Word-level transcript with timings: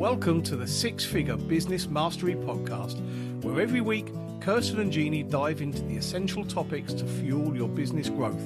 Welcome 0.00 0.42
to 0.42 0.56
the 0.56 0.66
Six 0.66 1.04
Figure 1.04 1.36
Business 1.36 1.86
Mastery 1.86 2.34
Podcast, 2.34 2.98
where 3.44 3.60
every 3.60 3.80
week 3.80 4.08
Kirsten 4.40 4.80
and 4.80 4.90
Jeannie 4.90 5.22
dive 5.22 5.62
into 5.62 5.82
the 5.82 5.96
essential 5.96 6.44
topics 6.44 6.92
to 6.94 7.04
fuel 7.04 7.54
your 7.54 7.68
business 7.68 8.08
growth. 8.08 8.42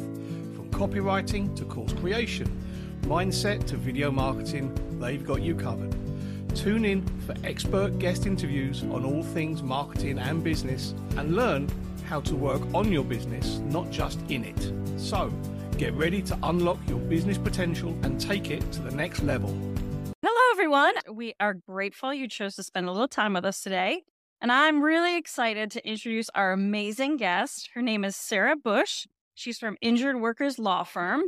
From 0.55 0.69
copywriting 0.71 1.57
to 1.57 1.65
course 1.65 1.95
creation, 1.95 2.55
mindset 3.05 3.67
to 3.69 3.79
video 3.79 4.11
marketing, 4.11 4.79
they've 5.01 5.27
got 5.27 5.41
you 5.41 5.55
covered. 5.55 5.97
Tune 6.55 6.85
in 6.85 7.03
for 7.21 7.35
expert 7.45 7.99
guest 7.99 8.27
interviews 8.27 8.83
on 8.83 9.07
all 9.07 9.23
things 9.23 9.63
marketing 9.63 10.19
and 10.19 10.45
business 10.45 10.95
and 11.17 11.35
learn 11.35 11.67
how 12.05 12.21
to 12.21 12.37
work 12.37 12.61
on 12.75 12.93
your 12.93 13.05
business, 13.05 13.61
not 13.71 13.91
just 13.91 14.21
in 14.29 14.45
it. 14.45 15.01
So, 15.01 15.33
get 15.79 15.95
ready 15.95 16.21
to 16.21 16.39
unlock 16.43 16.79
your 16.87 16.99
business 16.99 17.39
potential 17.39 17.97
and 18.03 18.21
take 18.21 18.51
it 18.51 18.71
to 18.73 18.83
the 18.83 18.95
next 18.95 19.23
level. 19.23 19.59
Hello, 20.21 20.35
everyone. 20.51 20.95
We 21.13 21.35
are 21.39 21.55
grateful 21.55 22.13
you 22.13 22.27
chose 22.27 22.57
to 22.57 22.65
spend 22.65 22.89
a 22.89 22.91
little 22.91 23.07
time 23.07 23.35
with 23.35 23.45
us 23.45 23.61
today. 23.61 24.03
And 24.41 24.51
I'm 24.51 24.83
really 24.83 25.17
excited 25.17 25.71
to 25.71 25.89
introduce 25.89 26.29
our 26.35 26.51
amazing 26.51 27.19
guest. 27.19 27.71
Her 27.75 27.83
name 27.83 28.05
is 28.05 28.17
Sarah 28.17 28.57
Busch. 28.57 29.07
She's 29.37 29.61
from 29.61 29.77
Injured 29.81 30.21
Workers 30.21 30.59
Law 30.59 30.83
Firm, 30.83 31.23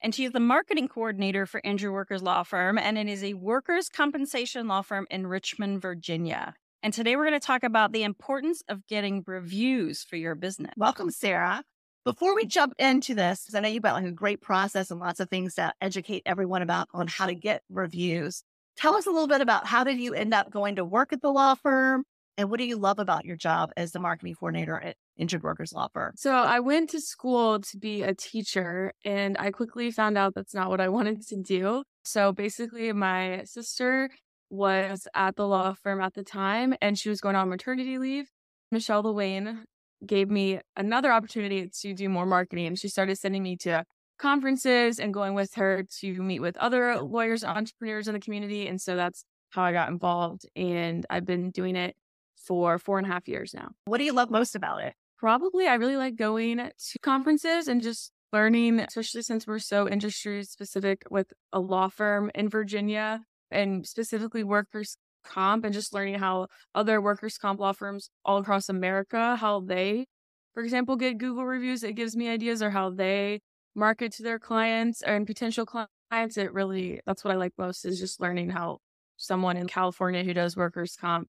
and 0.00 0.14
she's 0.14 0.30
the 0.30 0.38
marketing 0.38 0.86
coordinator 0.86 1.44
for 1.44 1.60
Injured 1.64 1.90
Workers 1.90 2.22
Law 2.22 2.44
Firm. 2.44 2.78
And 2.78 2.96
it 2.96 3.08
is 3.08 3.24
a 3.24 3.34
workers' 3.34 3.88
compensation 3.88 4.68
law 4.68 4.82
firm 4.82 5.08
in 5.10 5.26
Richmond, 5.26 5.82
Virginia. 5.82 6.54
And 6.84 6.94
today 6.94 7.16
we're 7.16 7.26
going 7.26 7.40
to 7.40 7.44
talk 7.44 7.64
about 7.64 7.90
the 7.90 8.04
importance 8.04 8.62
of 8.68 8.86
getting 8.86 9.24
reviews 9.26 10.04
for 10.04 10.14
your 10.14 10.36
business. 10.36 10.72
Welcome, 10.76 11.10
Sarah. 11.10 11.64
Before 12.06 12.36
we 12.36 12.46
jump 12.46 12.72
into 12.78 13.16
this, 13.16 13.42
because 13.42 13.56
I 13.56 13.58
know 13.58 13.68
you've 13.68 13.82
got 13.82 13.94
like 13.94 14.04
a 14.04 14.12
great 14.12 14.40
process 14.40 14.92
and 14.92 15.00
lots 15.00 15.18
of 15.18 15.28
things 15.28 15.56
to 15.56 15.72
educate 15.80 16.22
everyone 16.24 16.62
about 16.62 16.86
on 16.94 17.08
how 17.08 17.26
to 17.26 17.34
get 17.34 17.62
reviews. 17.68 18.44
Tell 18.76 18.94
us 18.94 19.06
a 19.06 19.10
little 19.10 19.26
bit 19.26 19.40
about 19.40 19.66
how 19.66 19.82
did 19.82 19.98
you 19.98 20.14
end 20.14 20.32
up 20.32 20.48
going 20.48 20.76
to 20.76 20.84
work 20.84 21.12
at 21.12 21.20
the 21.20 21.32
law 21.32 21.56
firm 21.56 22.04
and 22.38 22.48
what 22.48 22.60
do 22.60 22.64
you 22.64 22.76
love 22.76 23.00
about 23.00 23.24
your 23.24 23.34
job 23.34 23.72
as 23.76 23.90
the 23.90 23.98
marketing 23.98 24.36
coordinator 24.36 24.78
at 24.78 24.94
Injured 25.16 25.42
Workers 25.42 25.72
Law 25.72 25.88
Firm? 25.92 26.12
So 26.14 26.30
I 26.30 26.60
went 26.60 26.90
to 26.90 27.00
school 27.00 27.58
to 27.58 27.76
be 27.76 28.04
a 28.04 28.14
teacher 28.14 28.92
and 29.04 29.36
I 29.40 29.50
quickly 29.50 29.90
found 29.90 30.16
out 30.16 30.36
that's 30.36 30.54
not 30.54 30.70
what 30.70 30.80
I 30.80 30.88
wanted 30.90 31.26
to 31.26 31.42
do. 31.42 31.82
So 32.04 32.30
basically 32.30 32.92
my 32.92 33.42
sister 33.46 34.10
was 34.48 35.08
at 35.12 35.34
the 35.34 35.48
law 35.48 35.74
firm 35.82 36.00
at 36.00 36.14
the 36.14 36.22
time 36.22 36.72
and 36.80 36.96
she 36.96 37.08
was 37.08 37.20
going 37.20 37.34
on 37.34 37.48
maternity 37.48 37.98
leave. 37.98 38.30
Michelle 38.70 39.02
Lewayne 39.02 39.64
gave 40.04 40.30
me 40.30 40.60
another 40.76 41.12
opportunity 41.12 41.70
to 41.80 41.94
do 41.94 42.08
more 42.08 42.26
marketing. 42.26 42.66
And 42.66 42.78
she 42.78 42.88
started 42.88 43.16
sending 43.16 43.42
me 43.42 43.56
to 43.58 43.84
conferences 44.18 44.98
and 44.98 45.12
going 45.12 45.34
with 45.34 45.54
her 45.54 45.84
to 46.00 46.22
meet 46.22 46.40
with 46.40 46.56
other 46.56 47.00
lawyers, 47.00 47.44
entrepreneurs 47.44 48.08
in 48.08 48.14
the 48.14 48.20
community. 48.20 48.66
And 48.66 48.80
so 48.80 48.96
that's 48.96 49.24
how 49.50 49.62
I 49.62 49.72
got 49.72 49.88
involved. 49.88 50.46
And 50.56 51.06
I've 51.10 51.26
been 51.26 51.50
doing 51.50 51.76
it 51.76 51.96
for 52.36 52.78
four 52.78 52.98
and 52.98 53.06
a 53.06 53.10
half 53.10 53.28
years 53.28 53.52
now. 53.54 53.68
What 53.86 53.98
do 53.98 54.04
you 54.04 54.12
love 54.12 54.30
most 54.30 54.54
about 54.54 54.82
it? 54.82 54.94
Probably 55.18 55.66
I 55.66 55.74
really 55.74 55.96
like 55.96 56.16
going 56.16 56.58
to 56.58 56.98
conferences 57.02 57.68
and 57.68 57.82
just 57.82 58.12
learning, 58.32 58.80
especially 58.80 59.22
since 59.22 59.46
we're 59.46 59.58
so 59.58 59.88
industry 59.88 60.44
specific 60.44 61.04
with 61.10 61.32
a 61.52 61.60
law 61.60 61.88
firm 61.88 62.30
in 62.34 62.48
Virginia 62.48 63.22
and 63.50 63.86
specifically 63.86 64.44
workers 64.44 64.96
comp 65.26 65.64
and 65.64 65.74
just 65.74 65.92
learning 65.92 66.18
how 66.18 66.46
other 66.74 67.00
workers 67.00 67.38
comp 67.38 67.60
law 67.60 67.72
firms 67.72 68.10
all 68.24 68.38
across 68.38 68.68
America, 68.68 69.36
how 69.36 69.60
they, 69.60 70.06
for 70.54 70.62
example, 70.62 70.96
get 70.96 71.18
Google 71.18 71.44
reviews. 71.44 71.82
It 71.82 71.94
gives 71.94 72.16
me 72.16 72.28
ideas 72.28 72.62
or 72.62 72.70
how 72.70 72.90
they 72.90 73.40
market 73.74 74.12
to 74.12 74.22
their 74.22 74.38
clients 74.38 75.02
and 75.02 75.26
potential 75.26 75.66
clients. 75.66 76.36
It 76.36 76.52
really, 76.52 77.00
that's 77.06 77.24
what 77.24 77.32
I 77.32 77.36
like 77.36 77.52
most 77.58 77.84
is 77.84 78.00
just 78.00 78.20
learning 78.20 78.50
how 78.50 78.78
someone 79.16 79.56
in 79.56 79.66
California 79.66 80.22
who 80.24 80.34
does 80.34 80.56
workers 80.56 80.96
comp 80.98 81.28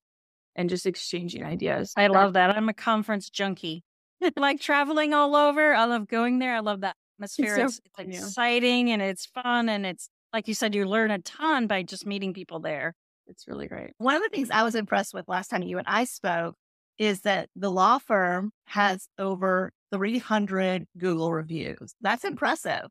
and 0.55 0.69
just 0.69 0.85
exchanging 0.85 1.43
ideas. 1.43 1.93
I 1.95 2.07
love 2.07 2.33
that. 2.33 2.55
I'm 2.55 2.69
a 2.69 2.73
conference 2.73 3.29
junkie. 3.29 3.83
like 4.37 4.59
traveling 4.59 5.13
all 5.13 5.35
over. 5.35 5.73
I 5.73 5.85
love 5.85 6.07
going 6.07 6.39
there. 6.39 6.55
I 6.55 6.59
love 6.59 6.81
that 6.81 6.95
atmosphere. 7.17 7.57
It's, 7.57 7.75
so 7.75 7.81
it's 7.97 8.17
exciting 8.17 8.91
and 8.91 9.01
it's 9.01 9.25
fun. 9.27 9.69
And 9.69 9.85
it's, 9.85 10.09
like 10.33 10.47
you 10.47 10.53
said, 10.53 10.75
you 10.75 10.85
learn 10.85 11.11
a 11.11 11.19
ton 11.19 11.67
by 11.67 11.83
just 11.83 12.05
meeting 12.05 12.33
people 12.33 12.59
there. 12.59 12.93
It's 13.27 13.47
really 13.47 13.67
great. 13.67 13.91
One 13.97 14.15
of 14.15 14.23
the 14.23 14.29
things 14.29 14.49
I 14.49 14.63
was 14.63 14.75
impressed 14.75 15.13
with 15.13 15.27
last 15.27 15.49
time 15.49 15.63
you 15.63 15.77
and 15.77 15.87
I 15.87 16.05
spoke 16.05 16.55
is 16.97 17.21
that 17.21 17.49
the 17.55 17.69
law 17.69 17.99
firm 17.99 18.51
has 18.65 19.07
over 19.19 19.71
300 19.93 20.85
Google 20.97 21.31
reviews. 21.31 21.93
That's 22.01 22.23
impressive. 22.23 22.87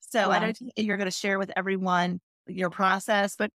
So 0.00 0.28
wow. 0.28 0.34
I 0.34 0.46
know 0.46 0.52
you're 0.76 0.96
going 0.96 1.10
to 1.10 1.16
share 1.16 1.38
with 1.38 1.50
everyone 1.56 2.20
your 2.46 2.70
process, 2.70 3.36
but 3.36 3.50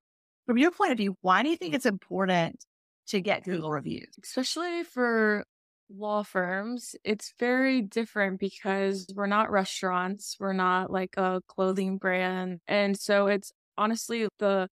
from 0.46 0.58
your 0.58 0.72
point 0.72 0.91
of 0.91 0.97
view, 0.97 1.16
why 1.22 1.44
do 1.44 1.50
you 1.50 1.56
think 1.56 1.74
it's 1.74 1.86
important 1.86 2.63
to 3.07 3.22
get 3.22 3.44
Google 3.44 3.72
reviews? 3.72 4.09
Especially 4.24 4.84
for 4.84 5.44
law 5.90 6.24
firms, 6.24 6.96
it's 7.03 7.34
very 7.40 7.81
different 7.81 8.40
because 8.40 9.07
we're 9.16 9.28
not 9.28 9.52
restaurants, 9.52 10.36
we're 10.40 10.53
not 10.53 10.92
like 10.92 11.16
a 11.18 11.42
clothing 11.47 11.97
brand. 11.97 12.59
And 12.68 12.97
so 12.97 13.28
it's 13.28 13.52
honestly 13.78 14.28
the 14.40 14.68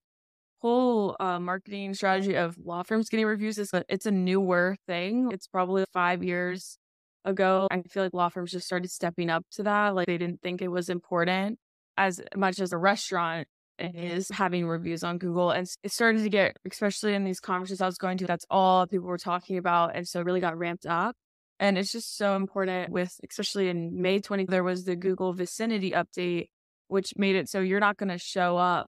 whole 0.64 1.14
uh, 1.20 1.38
marketing 1.38 1.92
strategy 1.92 2.34
of 2.36 2.56
law 2.64 2.82
firms 2.82 3.10
getting 3.10 3.26
reviews 3.26 3.58
is 3.58 3.68
a, 3.74 3.84
it's 3.86 4.06
a 4.06 4.10
newer 4.10 4.76
thing. 4.86 5.28
It's 5.30 5.46
probably 5.46 5.84
five 5.92 6.24
years 6.24 6.78
ago. 7.26 7.68
I 7.70 7.82
feel 7.82 8.04
like 8.04 8.14
law 8.14 8.30
firms 8.30 8.52
just 8.52 8.64
started 8.64 8.90
stepping 8.90 9.28
up 9.28 9.44
to 9.52 9.64
that. 9.64 9.94
Like 9.94 10.06
they 10.06 10.16
didn't 10.16 10.40
think 10.40 10.62
it 10.62 10.68
was 10.68 10.88
important 10.88 11.58
as 11.98 12.18
much 12.34 12.60
as 12.60 12.72
a 12.72 12.78
restaurant 12.78 13.46
is 13.78 14.30
having 14.30 14.66
reviews 14.66 15.04
on 15.04 15.18
Google. 15.18 15.50
And 15.50 15.68
it 15.82 15.92
started 15.92 16.22
to 16.22 16.30
get, 16.30 16.56
especially 16.70 17.12
in 17.12 17.24
these 17.24 17.40
conferences 17.40 17.82
I 17.82 17.86
was 17.86 17.98
going 17.98 18.16
to, 18.18 18.26
that's 18.26 18.46
all 18.48 18.86
people 18.86 19.08
were 19.08 19.18
talking 19.18 19.58
about. 19.58 19.94
And 19.94 20.08
so 20.08 20.20
it 20.20 20.24
really 20.24 20.40
got 20.40 20.56
ramped 20.56 20.86
up. 20.86 21.14
And 21.60 21.76
it's 21.76 21.92
just 21.92 22.16
so 22.16 22.36
important 22.36 22.90
with, 22.90 23.20
especially 23.28 23.68
in 23.68 24.00
May 24.00 24.18
20, 24.18 24.46
there 24.46 24.64
was 24.64 24.84
the 24.84 24.96
Google 24.96 25.34
vicinity 25.34 25.90
update, 25.90 26.48
which 26.88 27.12
made 27.18 27.36
it 27.36 27.50
so 27.50 27.60
you're 27.60 27.80
not 27.80 27.98
going 27.98 28.08
to 28.08 28.18
show 28.18 28.56
up 28.56 28.86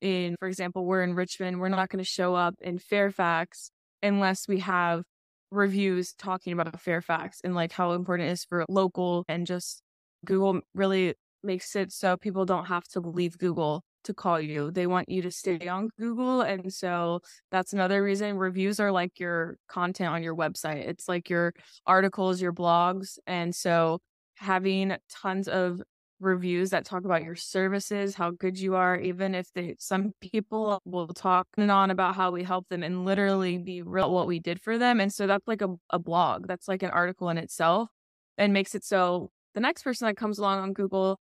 in, 0.00 0.36
for 0.38 0.48
example, 0.48 0.84
we're 0.84 1.02
in 1.02 1.14
Richmond, 1.14 1.60
we're 1.60 1.68
not 1.68 1.88
going 1.88 2.02
to 2.02 2.08
show 2.08 2.34
up 2.34 2.54
in 2.60 2.78
Fairfax 2.78 3.70
unless 4.02 4.46
we 4.48 4.60
have 4.60 5.02
reviews 5.50 6.12
talking 6.12 6.52
about 6.52 6.78
Fairfax 6.80 7.40
and 7.42 7.54
like 7.54 7.72
how 7.72 7.92
important 7.92 8.28
it 8.28 8.32
is 8.32 8.44
for 8.44 8.64
local 8.68 9.24
and 9.28 9.46
just 9.46 9.82
Google 10.24 10.60
really 10.74 11.14
makes 11.42 11.74
it 11.76 11.92
so 11.92 12.16
people 12.16 12.44
don't 12.44 12.66
have 12.66 12.84
to 12.88 13.00
leave 13.00 13.38
Google 13.38 13.82
to 14.04 14.14
call 14.14 14.40
you. 14.40 14.70
They 14.70 14.86
want 14.86 15.08
you 15.08 15.22
to 15.22 15.30
stay 15.30 15.68
on 15.68 15.90
Google. 15.98 16.40
And 16.42 16.72
so 16.72 17.20
that's 17.50 17.72
another 17.72 18.02
reason 18.02 18.36
reviews 18.36 18.80
are 18.80 18.92
like 18.92 19.18
your 19.18 19.56
content 19.68 20.10
on 20.10 20.22
your 20.22 20.36
website. 20.36 20.88
It's 20.88 21.08
like 21.08 21.28
your 21.28 21.52
articles, 21.86 22.40
your 22.40 22.52
blogs. 22.52 23.18
And 23.26 23.54
so 23.54 24.00
having 24.36 24.96
tons 25.10 25.48
of 25.48 25.82
reviews 26.20 26.70
that 26.70 26.84
talk 26.84 27.04
about 27.04 27.24
your 27.24 27.36
services, 27.36 28.14
how 28.14 28.30
good 28.30 28.58
you 28.58 28.74
are, 28.74 28.98
even 28.98 29.34
if 29.34 29.52
they 29.54 29.76
some 29.78 30.12
people 30.20 30.80
will 30.84 31.08
talk 31.08 31.46
and 31.56 31.70
on 31.70 31.90
about 31.90 32.14
how 32.14 32.30
we 32.30 32.42
help 32.42 32.68
them 32.68 32.82
and 32.82 33.04
literally 33.04 33.58
be 33.58 33.82
real 33.82 34.12
what 34.12 34.26
we 34.26 34.40
did 34.40 34.60
for 34.60 34.78
them. 34.78 35.00
And 35.00 35.12
so 35.12 35.26
that's 35.26 35.46
like 35.46 35.62
a, 35.62 35.74
a 35.90 35.98
blog. 35.98 36.46
That's 36.46 36.68
like 36.68 36.82
an 36.82 36.90
article 36.90 37.28
in 37.28 37.38
itself 37.38 37.88
and 38.36 38.52
makes 38.52 38.74
it 38.74 38.84
so 38.84 39.30
the 39.54 39.60
next 39.60 39.82
person 39.82 40.06
that 40.06 40.16
comes 40.16 40.38
along 40.38 40.60
on 40.60 40.72
Google 40.72 41.18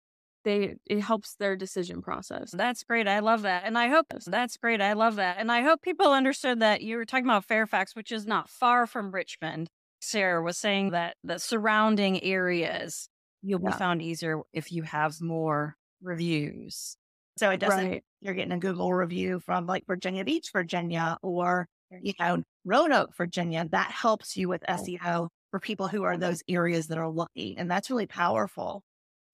they 0.44 0.76
it 0.86 1.00
helps 1.00 1.36
their 1.36 1.56
decision 1.56 2.02
process. 2.02 2.52
That's 2.52 2.84
great. 2.84 3.08
I 3.08 3.20
love 3.20 3.44
that. 3.44 3.64
And 3.66 3.78
I 3.78 3.88
hope 3.88 4.08
that's 4.26 4.58
great. 4.58 4.82
I 4.82 4.94
love 4.94 5.16
that. 5.16 5.38
And 5.40 5.52
I 5.52 5.62
hope 5.62 5.82
people 5.82 6.12
understood 6.12 6.60
that 6.60 6.82
you 6.82 6.98
were 6.98 7.06
talking 7.06 7.26
about 7.26 7.46
Fairfax, 7.46 7.96
which 7.96 8.12
is 8.12 8.28
not 8.28 8.50
far 8.50 8.86
from 8.86 9.12
Richmond. 9.12 9.70
Sarah 10.02 10.44
was 10.44 10.58
saying 10.58 10.92
that 10.92 11.16
the 11.24 11.40
surrounding 11.40 12.22
areas 12.24 13.08
you'll 13.44 13.62
yeah. 13.62 13.72
be 13.72 13.78
found 13.78 14.02
easier 14.02 14.42
if 14.54 14.72
you 14.72 14.84
have 14.84 15.22
more 15.22 15.76
reviews. 16.02 16.98
So 17.38 17.50
it 17.50 17.60
doesn't, 17.60 17.90
right. 17.90 18.04
you're 18.22 18.34
getting 18.34 18.54
a 18.54 18.60
Google 18.60 18.94
review 18.94 19.40
from 19.40 19.66
like 19.66 19.86
Virginia 19.88 20.24
Beach, 20.24 20.50
Virginia, 20.54 21.18
or, 21.22 21.68
you 22.02 22.14
know, 22.20 22.44
Roanoke, 22.64 23.16
Virginia. 23.18 23.68
That 23.72 23.92
helps 23.92 24.38
you 24.38 24.50
with 24.50 24.64
oh. 24.68 24.74
SEO 24.74 25.30
for 25.52 25.60
people 25.60 25.88
who 25.88 26.04
are 26.04 26.18
those 26.18 26.42
areas 26.48 26.88
that 26.88 26.98
are 26.98 27.10
looking. 27.10 27.58
And 27.58 27.70
that's 27.70 27.90
really 27.90 28.06
powerful. 28.06 28.84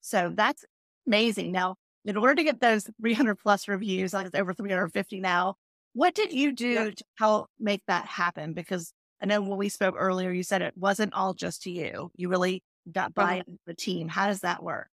So 0.01 0.31
that's 0.33 0.63
amazing. 1.07 1.51
Now, 1.51 1.75
in 2.05 2.17
order 2.17 2.35
to 2.35 2.43
get 2.43 2.61
those 2.61 2.89
300 3.01 3.35
plus 3.35 3.67
reviews, 3.67 4.13
like 4.13 4.25
it's 4.25 4.35
over 4.35 4.53
350 4.53 5.19
now, 5.19 5.55
what 5.93 6.15
did 6.15 6.31
you 6.31 6.53
do 6.53 6.67
yeah. 6.67 6.89
to 6.91 7.03
help 7.17 7.47
make 7.59 7.81
that 7.87 8.05
happen? 8.05 8.53
Because 8.53 8.93
I 9.21 9.25
know 9.25 9.41
when 9.41 9.57
we 9.57 9.69
spoke 9.69 9.95
earlier, 9.97 10.31
you 10.31 10.43
said 10.43 10.61
it 10.61 10.73
wasn't 10.77 11.13
all 11.13 11.33
just 11.33 11.63
to 11.63 11.71
you. 11.71 12.11
You 12.15 12.29
really 12.29 12.63
got 12.93 13.13
by 13.13 13.43
the 13.65 13.73
team. 13.73 14.07
How 14.07 14.27
does 14.27 14.41
that 14.41 14.63
work? 14.63 14.89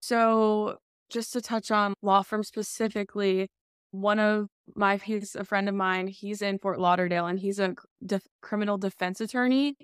So, 0.00 0.78
just 1.10 1.32
to 1.32 1.40
touch 1.40 1.70
on 1.70 1.94
law 2.02 2.22
firm 2.22 2.42
specifically, 2.42 3.48
one 3.90 4.18
of 4.18 4.48
my 4.74 4.96
he's 4.96 5.34
a 5.34 5.44
friend 5.44 5.68
of 5.68 5.74
mine. 5.74 6.08
He's 6.08 6.42
in 6.42 6.58
Fort 6.58 6.80
Lauderdale 6.80 7.26
and 7.26 7.38
he's 7.38 7.58
a 7.58 7.74
def- 8.04 8.26
criminal 8.42 8.78
defense 8.78 9.20
attorney, 9.20 9.74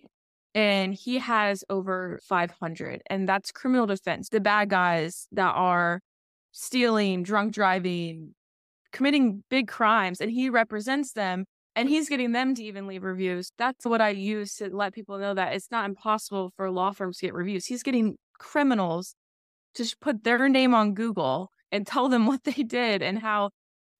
and 0.55 0.95
he 0.95 1.19
has 1.19 1.65
over 1.69 2.21
500, 2.25 3.03
and 3.09 3.29
that's 3.29 3.53
criminal 3.53 3.87
defense. 3.87 4.29
The 4.29 4.41
bad 4.41 4.71
guys 4.71 5.27
that 5.33 5.53
are 5.55 6.01
stealing, 6.53 7.23
drunk 7.23 7.53
driving, 7.53 8.35
committing 8.93 9.45
big 9.51 9.69
crimes 9.69 10.21
and 10.21 10.31
he 10.31 10.51
represents 10.51 11.13
them 11.13 11.45
and 11.77 11.89
he's 11.89 12.09
getting 12.09 12.33
them 12.33 12.55
to 12.55 12.65
even 12.65 12.87
leave 12.87 13.05
reviews. 13.05 13.53
That's 13.59 13.85
what 13.85 14.01
I 14.01 14.11
use 14.11 14.57
to 14.57 14.75
let 14.75 14.93
people 14.93 15.19
know 15.19 15.35
that 15.35 15.55
it's 15.55 15.71
not 15.71 15.85
impossible 15.85 16.53
for 16.57 16.71
law 16.71 16.93
firms 16.93 17.19
to 17.19 17.27
get 17.27 17.35
reviews. 17.35 17.67
He's 17.67 17.83
getting 17.83 18.17
criminals 18.39 19.15
to 19.75 19.97
put 20.01 20.25
their 20.25 20.49
name 20.49 20.75
on 20.75 20.95
Google 20.95 21.51
and 21.71 21.87
tell 21.87 22.09
them 22.09 22.27
what 22.27 22.45
they 22.45 22.63
did 22.63 23.03
and 23.03 23.19
how 23.19 23.51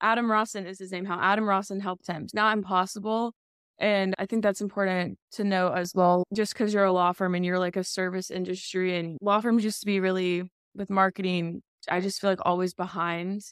Adam 0.01 0.27
Rossen 0.27 0.67
is 0.67 0.79
his 0.79 0.93
name, 0.93 1.05
how 1.05 1.21
Adam 1.21 1.45
Rossen 1.45 1.81
helped 1.81 2.07
him. 2.07 2.25
It's 2.25 2.35
not 2.35 2.57
impossible. 2.57 3.33
And 3.79 4.15
I 4.19 4.27
think 4.27 4.43
that's 4.43 4.61
important 4.61 5.19
to 5.33 5.45
know 5.45 5.73
as 5.73 5.95
well. 5.95 6.25
Just 6.35 6.53
because 6.53 6.75
you're 6.75 6.85
a 6.85 6.93
law 6.93 7.13
firm 7.13 7.35
and 7.35 7.45
you're 7.45 7.59
like 7.59 7.77
a 7.77 7.85
service 7.85 8.31
industry, 8.31 8.99
and 8.99 9.17
law 9.23 9.41
firms 9.41 9.65
used 9.65 9.81
to 9.81 9.87
be 9.87 10.01
really 10.01 10.51
with 10.75 10.91
marketing, 10.91 11.63
I 11.89 12.01
just 12.01 12.21
feel 12.21 12.29
like 12.29 12.41
always 12.43 12.75
behind. 12.75 13.43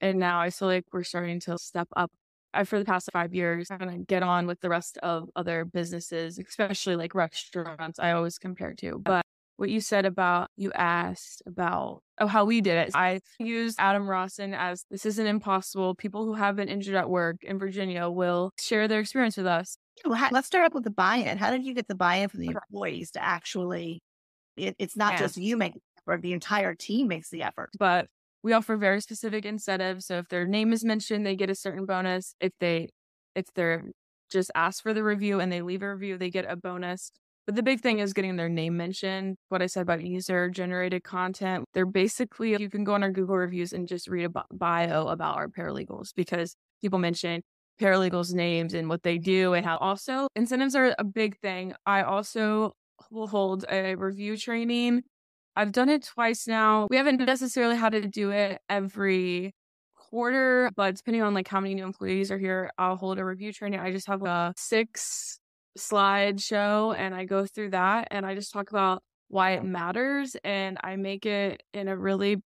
And 0.00 0.18
now 0.18 0.40
I 0.40 0.50
feel 0.50 0.68
like 0.68 0.84
we're 0.92 1.04
starting 1.04 1.40
to 1.40 1.58
step 1.58 1.88
up 1.96 2.10
I, 2.54 2.64
for 2.64 2.78
the 2.78 2.84
past 2.84 3.10
five 3.12 3.34
years, 3.34 3.68
kind 3.68 3.90
of 3.90 4.06
get 4.06 4.22
on 4.22 4.46
with 4.46 4.60
the 4.60 4.68
rest 4.68 4.98
of 4.98 5.28
other 5.36 5.64
businesses, 5.64 6.38
especially 6.38 6.96
like 6.96 7.14
restaurants. 7.14 7.98
I 7.98 8.12
always 8.12 8.38
compare 8.38 8.74
to. 8.74 8.98
But 8.98 9.22
what 9.58 9.70
you 9.70 9.80
said 9.80 10.06
about 10.06 10.50
you 10.56 10.72
asked 10.72 11.42
about 11.44 12.02
oh 12.20 12.26
how 12.26 12.44
we 12.44 12.60
did 12.60 12.88
it. 12.88 12.92
I 12.94 13.20
used 13.38 13.76
Adam 13.78 14.04
Rossen 14.04 14.56
as 14.56 14.84
this 14.90 15.04
isn't 15.04 15.26
impossible. 15.26 15.94
People 15.94 16.24
who 16.24 16.34
have 16.34 16.56
been 16.56 16.68
injured 16.68 16.94
at 16.94 17.10
work 17.10 17.42
in 17.42 17.58
Virginia 17.58 18.08
will 18.08 18.52
share 18.58 18.86
their 18.88 19.00
experience 19.00 19.36
with 19.36 19.46
us. 19.46 19.76
Let's 20.04 20.46
start 20.46 20.66
up 20.66 20.74
with 20.74 20.84
the 20.84 20.90
buy-in. 20.90 21.38
How 21.38 21.50
did 21.50 21.66
you 21.66 21.74
get 21.74 21.88
the 21.88 21.96
buy-in 21.96 22.28
from 22.28 22.40
the 22.40 22.48
employees 22.48 23.10
to 23.12 23.22
actually? 23.22 24.00
It, 24.56 24.76
it's 24.78 24.96
not 24.96 25.18
just 25.18 25.36
you 25.36 25.56
making 25.56 25.80
the 25.96 26.12
effort; 26.12 26.22
the 26.22 26.32
entire 26.32 26.74
team 26.74 27.08
makes 27.08 27.30
the 27.30 27.42
effort. 27.42 27.70
But 27.78 28.06
we 28.42 28.52
offer 28.52 28.76
very 28.76 29.00
specific 29.00 29.44
incentives. 29.44 30.06
So 30.06 30.18
if 30.18 30.28
their 30.28 30.46
name 30.46 30.72
is 30.72 30.84
mentioned, 30.84 31.26
they 31.26 31.36
get 31.36 31.50
a 31.50 31.54
certain 31.54 31.86
bonus. 31.86 32.34
If 32.40 32.52
they 32.60 32.88
if 33.34 33.46
they're 33.54 33.84
just 34.30 34.50
asked 34.54 34.82
for 34.82 34.92
the 34.94 35.02
review 35.02 35.40
and 35.40 35.50
they 35.50 35.62
leave 35.62 35.82
a 35.82 35.92
review, 35.94 36.18
they 36.18 36.30
get 36.30 36.44
a 36.48 36.56
bonus. 36.56 37.10
But 37.46 37.54
the 37.54 37.62
big 37.62 37.80
thing 37.80 37.98
is 37.98 38.12
getting 38.12 38.36
their 38.36 38.50
name 38.50 38.76
mentioned. 38.76 39.36
What 39.48 39.62
I 39.62 39.66
said 39.66 39.80
about 39.80 40.04
user 40.04 40.50
generated 40.50 41.02
content. 41.02 41.64
They're 41.72 41.86
basically, 41.86 42.50
you 42.60 42.68
can 42.68 42.84
go 42.84 42.92
on 42.92 43.02
our 43.02 43.10
Google 43.10 43.36
reviews 43.36 43.72
and 43.72 43.88
just 43.88 44.06
read 44.06 44.26
a 44.26 44.44
bio 44.52 45.06
about 45.06 45.36
our 45.36 45.48
paralegals 45.48 46.10
because 46.14 46.54
people 46.82 46.98
mention 46.98 47.40
paralegals' 47.80 48.34
names 48.34 48.74
and 48.74 48.88
what 48.88 49.02
they 49.02 49.16
do 49.16 49.54
and 49.54 49.64
how 49.64 49.78
also 49.78 50.28
incentives 50.36 50.74
are 50.74 50.94
a 50.98 51.04
big 51.04 51.38
thing. 51.38 51.72
I 51.86 52.02
also 52.02 52.72
will 53.10 53.28
hold 53.28 53.64
a 53.70 53.94
review 53.94 54.36
training 54.36 55.04
I've 55.58 55.72
done 55.72 55.88
it 55.88 56.04
twice 56.04 56.46
now. 56.46 56.86
We 56.88 56.96
haven't 56.96 57.16
necessarily 57.16 57.74
had 57.74 57.90
to 57.90 58.06
do 58.06 58.30
it 58.30 58.60
every 58.68 59.56
quarter, 59.96 60.70
but 60.76 60.94
depending 60.94 61.22
on 61.22 61.34
like 61.34 61.48
how 61.48 61.58
many 61.58 61.74
new 61.74 61.82
employees 61.82 62.30
are 62.30 62.38
here, 62.38 62.70
I'll 62.78 62.94
hold 62.94 63.18
a 63.18 63.24
review 63.24 63.52
training. 63.52 63.80
I 63.80 63.90
just 63.90 64.06
have 64.06 64.22
a 64.22 64.54
six 64.56 65.40
slide 65.76 66.40
show 66.40 66.94
and 66.96 67.12
I 67.12 67.24
go 67.24 67.44
through 67.44 67.70
that 67.70 68.06
and 68.12 68.24
I 68.24 68.36
just 68.36 68.52
talk 68.52 68.70
about 68.70 69.02
why 69.26 69.54
it 69.54 69.64
matters 69.64 70.36
and 70.44 70.78
I 70.84 70.94
make 70.94 71.26
it 71.26 71.60
in 71.74 71.88
a 71.88 71.96
really 71.96 72.36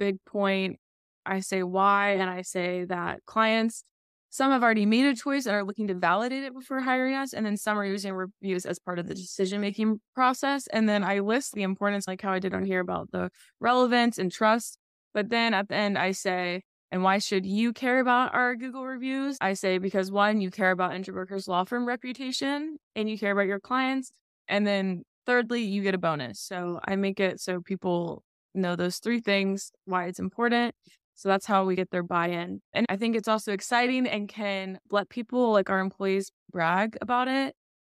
big 0.00 0.16
point. 0.24 0.80
I 1.24 1.40
say 1.40 1.62
why 1.62 2.14
and 2.14 2.28
I 2.28 2.42
say 2.42 2.84
that 2.86 3.20
clients 3.26 3.84
some 4.30 4.52
have 4.52 4.62
already 4.62 4.86
made 4.86 5.06
a 5.06 5.14
choice 5.14 5.46
and 5.46 5.54
are 5.54 5.64
looking 5.64 5.88
to 5.88 5.94
validate 5.94 6.44
it 6.44 6.54
before 6.54 6.80
hiring 6.80 7.14
us. 7.14 7.32
And 7.32 7.44
then 7.44 7.56
some 7.56 7.76
are 7.76 7.84
using 7.84 8.12
reviews 8.14 8.64
as 8.64 8.78
part 8.78 9.00
of 9.00 9.08
the 9.08 9.14
decision 9.14 9.60
making 9.60 10.00
process. 10.14 10.68
And 10.68 10.88
then 10.88 11.02
I 11.02 11.18
list 11.18 11.52
the 11.52 11.64
importance, 11.64 12.06
like 12.06 12.22
how 12.22 12.32
I 12.32 12.38
did 12.38 12.54
on 12.54 12.64
here 12.64 12.80
about 12.80 13.10
the 13.10 13.30
relevance 13.58 14.18
and 14.18 14.30
trust. 14.30 14.78
But 15.12 15.30
then 15.30 15.52
at 15.52 15.68
the 15.68 15.74
end, 15.74 15.98
I 15.98 16.12
say, 16.12 16.62
and 16.92 17.02
why 17.02 17.18
should 17.18 17.44
you 17.44 17.72
care 17.72 17.98
about 17.98 18.32
our 18.32 18.54
Google 18.54 18.86
reviews? 18.86 19.36
I 19.40 19.54
say, 19.54 19.78
because 19.78 20.12
one, 20.12 20.40
you 20.40 20.50
care 20.50 20.70
about 20.70 20.94
Injured 20.94 21.46
Law 21.48 21.64
Firm 21.64 21.86
reputation 21.86 22.78
and 22.94 23.10
you 23.10 23.18
care 23.18 23.32
about 23.32 23.46
your 23.46 23.60
clients. 23.60 24.12
And 24.46 24.66
then 24.66 25.02
thirdly, 25.26 25.62
you 25.62 25.82
get 25.82 25.94
a 25.94 25.98
bonus. 25.98 26.40
So 26.40 26.80
I 26.84 26.96
make 26.96 27.18
it 27.18 27.40
so 27.40 27.60
people 27.60 28.22
know 28.54 28.76
those 28.76 28.98
three 28.98 29.20
things, 29.20 29.72
why 29.84 30.06
it's 30.06 30.18
important. 30.18 30.74
So 31.20 31.28
that's 31.28 31.44
how 31.44 31.66
we 31.66 31.76
get 31.76 31.90
their 31.90 32.02
buy 32.02 32.28
in. 32.28 32.62
And 32.72 32.86
I 32.88 32.96
think 32.96 33.14
it's 33.14 33.28
also 33.28 33.52
exciting 33.52 34.06
and 34.06 34.26
can 34.26 34.78
let 34.90 35.10
people, 35.10 35.52
like 35.52 35.68
our 35.68 35.80
employees, 35.80 36.32
brag 36.50 36.96
about 37.02 37.28
it. 37.28 37.54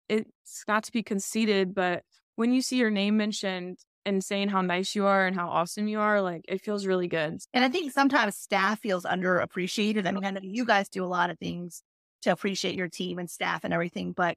It's 0.09 0.65
not 0.67 0.83
to 0.83 0.91
be 0.91 1.03
conceited, 1.03 1.73
but 1.73 2.03
when 2.35 2.51
you 2.51 2.61
see 2.61 2.75
your 2.75 2.91
name 2.91 3.15
mentioned 3.15 3.77
and 4.05 4.21
saying 4.21 4.49
how 4.49 4.59
nice 4.59 4.93
you 4.93 5.05
are 5.05 5.25
and 5.25 5.37
how 5.37 5.47
awesome 5.47 5.87
you 5.87 6.01
are, 6.01 6.19
like 6.19 6.41
it 6.49 6.59
feels 6.59 6.85
really 6.85 7.07
good. 7.07 7.37
And 7.53 7.63
I 7.63 7.69
think 7.69 7.93
sometimes 7.93 8.35
staff 8.35 8.81
feels 8.81 9.05
underappreciated. 9.05 10.05
I 10.05 10.11
mean, 10.11 10.25
I 10.25 10.31
know 10.31 10.41
you 10.43 10.65
guys 10.65 10.89
do 10.89 11.05
a 11.05 11.07
lot 11.07 11.29
of 11.29 11.39
things 11.39 11.81
to 12.23 12.31
appreciate 12.33 12.75
your 12.75 12.89
team 12.89 13.19
and 13.19 13.29
staff 13.29 13.63
and 13.63 13.73
everything, 13.73 14.11
but 14.11 14.35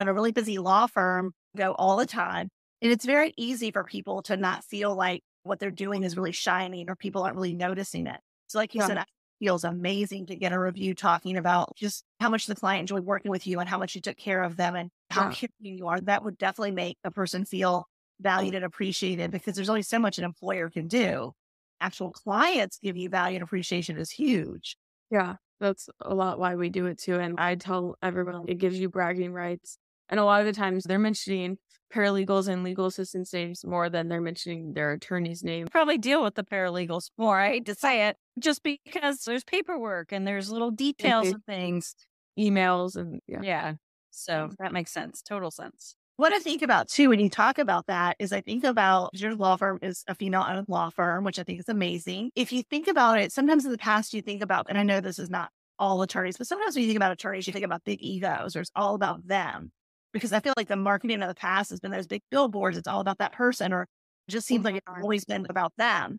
in 0.00 0.08
a 0.08 0.14
really 0.14 0.32
busy 0.32 0.56
law 0.56 0.86
firm, 0.86 1.32
go 1.54 1.72
all 1.72 1.98
the 1.98 2.06
time. 2.06 2.48
And 2.80 2.90
it's 2.90 3.04
very 3.04 3.34
easy 3.36 3.70
for 3.70 3.84
people 3.84 4.22
to 4.22 4.38
not 4.38 4.64
feel 4.64 4.94
like 4.94 5.22
what 5.44 5.60
they're 5.60 5.70
doing 5.70 6.02
is 6.02 6.16
really 6.16 6.32
shining 6.32 6.90
or 6.90 6.96
people 6.96 7.22
aren't 7.22 7.36
really 7.36 7.54
noticing 7.54 8.06
it. 8.06 8.20
So, 8.48 8.58
like 8.58 8.74
you 8.74 8.80
yeah. 8.80 8.86
said, 8.86 8.96
it 8.98 9.06
feels 9.38 9.64
amazing 9.64 10.26
to 10.26 10.36
get 10.36 10.52
a 10.52 10.58
review 10.58 10.94
talking 10.94 11.36
about 11.36 11.76
just 11.76 12.04
how 12.20 12.28
much 12.28 12.46
the 12.46 12.54
client 12.54 12.80
enjoyed 12.80 13.04
working 13.04 13.30
with 13.30 13.46
you 13.46 13.60
and 13.60 13.68
how 13.68 13.78
much 13.78 13.94
you 13.94 14.00
took 14.00 14.16
care 14.16 14.42
of 14.42 14.56
them 14.56 14.74
and 14.74 14.90
how 15.10 15.28
yeah. 15.28 15.32
caring 15.32 15.78
you 15.78 15.86
are. 15.86 16.00
That 16.00 16.24
would 16.24 16.38
definitely 16.38 16.72
make 16.72 16.98
a 17.04 17.10
person 17.10 17.44
feel 17.44 17.86
valued 18.20 18.54
and 18.54 18.64
appreciated 18.64 19.30
because 19.30 19.54
there's 19.54 19.68
only 19.68 19.82
so 19.82 19.98
much 19.98 20.18
an 20.18 20.24
employer 20.24 20.70
can 20.70 20.88
do. 20.88 21.32
Actual 21.80 22.10
clients 22.10 22.78
give 22.82 22.96
you 22.96 23.08
value 23.08 23.36
and 23.36 23.42
appreciation 23.42 23.98
is 23.98 24.10
huge. 24.10 24.76
Yeah, 25.10 25.36
that's 25.60 25.88
a 26.00 26.14
lot 26.14 26.38
why 26.38 26.54
we 26.54 26.70
do 26.70 26.86
it 26.86 26.98
too. 26.98 27.18
And 27.18 27.38
I 27.38 27.56
tell 27.56 27.96
everyone 28.02 28.44
it 28.48 28.58
gives 28.58 28.78
you 28.78 28.88
bragging 28.88 29.32
rights. 29.32 29.78
And 30.08 30.20
a 30.20 30.24
lot 30.24 30.40
of 30.40 30.46
the 30.46 30.52
times 30.52 30.84
they're 30.84 30.98
mentioning 30.98 31.58
paralegals 31.94 32.48
and 32.48 32.64
legal 32.64 32.86
assistants' 32.86 33.32
names 33.32 33.64
more 33.64 33.88
than 33.88 34.08
they're 34.08 34.20
mentioning 34.20 34.72
their 34.72 34.92
attorney's 34.92 35.44
name. 35.44 35.66
Probably 35.70 35.98
deal 35.98 36.22
with 36.22 36.34
the 36.34 36.44
paralegals 36.44 37.10
more. 37.16 37.38
I 37.38 37.48
hate 37.48 37.66
to 37.66 37.74
say 37.74 38.08
it, 38.08 38.16
just 38.38 38.62
because 38.62 39.20
there's 39.24 39.44
paperwork 39.44 40.12
and 40.12 40.26
there's 40.26 40.50
little 40.50 40.70
details 40.70 41.26
mm-hmm. 41.26 41.36
of 41.36 41.44
things, 41.44 41.94
emails, 42.38 42.96
and 42.96 43.20
yeah. 43.26 43.40
yeah. 43.42 43.74
So 44.10 44.48
mm. 44.48 44.56
that 44.58 44.72
makes 44.72 44.92
sense. 44.92 45.22
Total 45.22 45.50
sense. 45.50 45.94
What 46.16 46.32
I 46.32 46.38
think 46.38 46.62
about 46.62 46.88
too 46.88 47.08
when 47.08 47.18
you 47.18 47.28
talk 47.28 47.58
about 47.58 47.86
that 47.86 48.16
is 48.20 48.32
I 48.32 48.40
think 48.40 48.62
about 48.62 49.10
your 49.14 49.34
law 49.34 49.56
firm 49.56 49.80
is 49.82 50.04
a 50.06 50.14
female 50.14 50.46
owned 50.48 50.68
law 50.68 50.90
firm, 50.90 51.24
which 51.24 51.40
I 51.40 51.42
think 51.42 51.58
is 51.58 51.68
amazing. 51.68 52.30
If 52.36 52.52
you 52.52 52.62
think 52.62 52.86
about 52.86 53.18
it, 53.18 53.32
sometimes 53.32 53.64
in 53.64 53.72
the 53.72 53.78
past 53.78 54.14
you 54.14 54.22
think 54.22 54.40
about, 54.40 54.66
and 54.68 54.78
I 54.78 54.84
know 54.84 55.00
this 55.00 55.18
is 55.18 55.28
not 55.28 55.50
all 55.76 56.02
attorneys, 56.02 56.36
but 56.36 56.46
sometimes 56.46 56.76
when 56.76 56.82
you 56.82 56.88
think 56.88 56.98
about 56.98 57.10
attorneys, 57.10 57.48
you 57.48 57.52
think 57.52 57.64
about 57.64 57.82
big 57.82 58.00
egos 58.00 58.54
or 58.54 58.60
it's 58.60 58.70
all 58.76 58.94
about 58.94 59.26
them 59.26 59.72
because 60.14 60.32
I 60.32 60.40
feel 60.40 60.54
like 60.56 60.68
the 60.68 60.76
marketing 60.76 61.20
of 61.22 61.28
the 61.28 61.34
past 61.34 61.70
has 61.70 61.80
been 61.80 61.90
those 61.90 62.06
big 62.06 62.22
billboards. 62.30 62.78
It's 62.78 62.88
all 62.88 63.00
about 63.00 63.18
that 63.18 63.32
person, 63.32 63.72
or 63.72 63.86
just 64.30 64.46
seems 64.46 64.64
like 64.64 64.76
it's 64.76 64.88
mm-hmm. 64.88 65.02
always 65.02 65.26
been 65.26 65.44
about 65.50 65.72
them. 65.76 66.18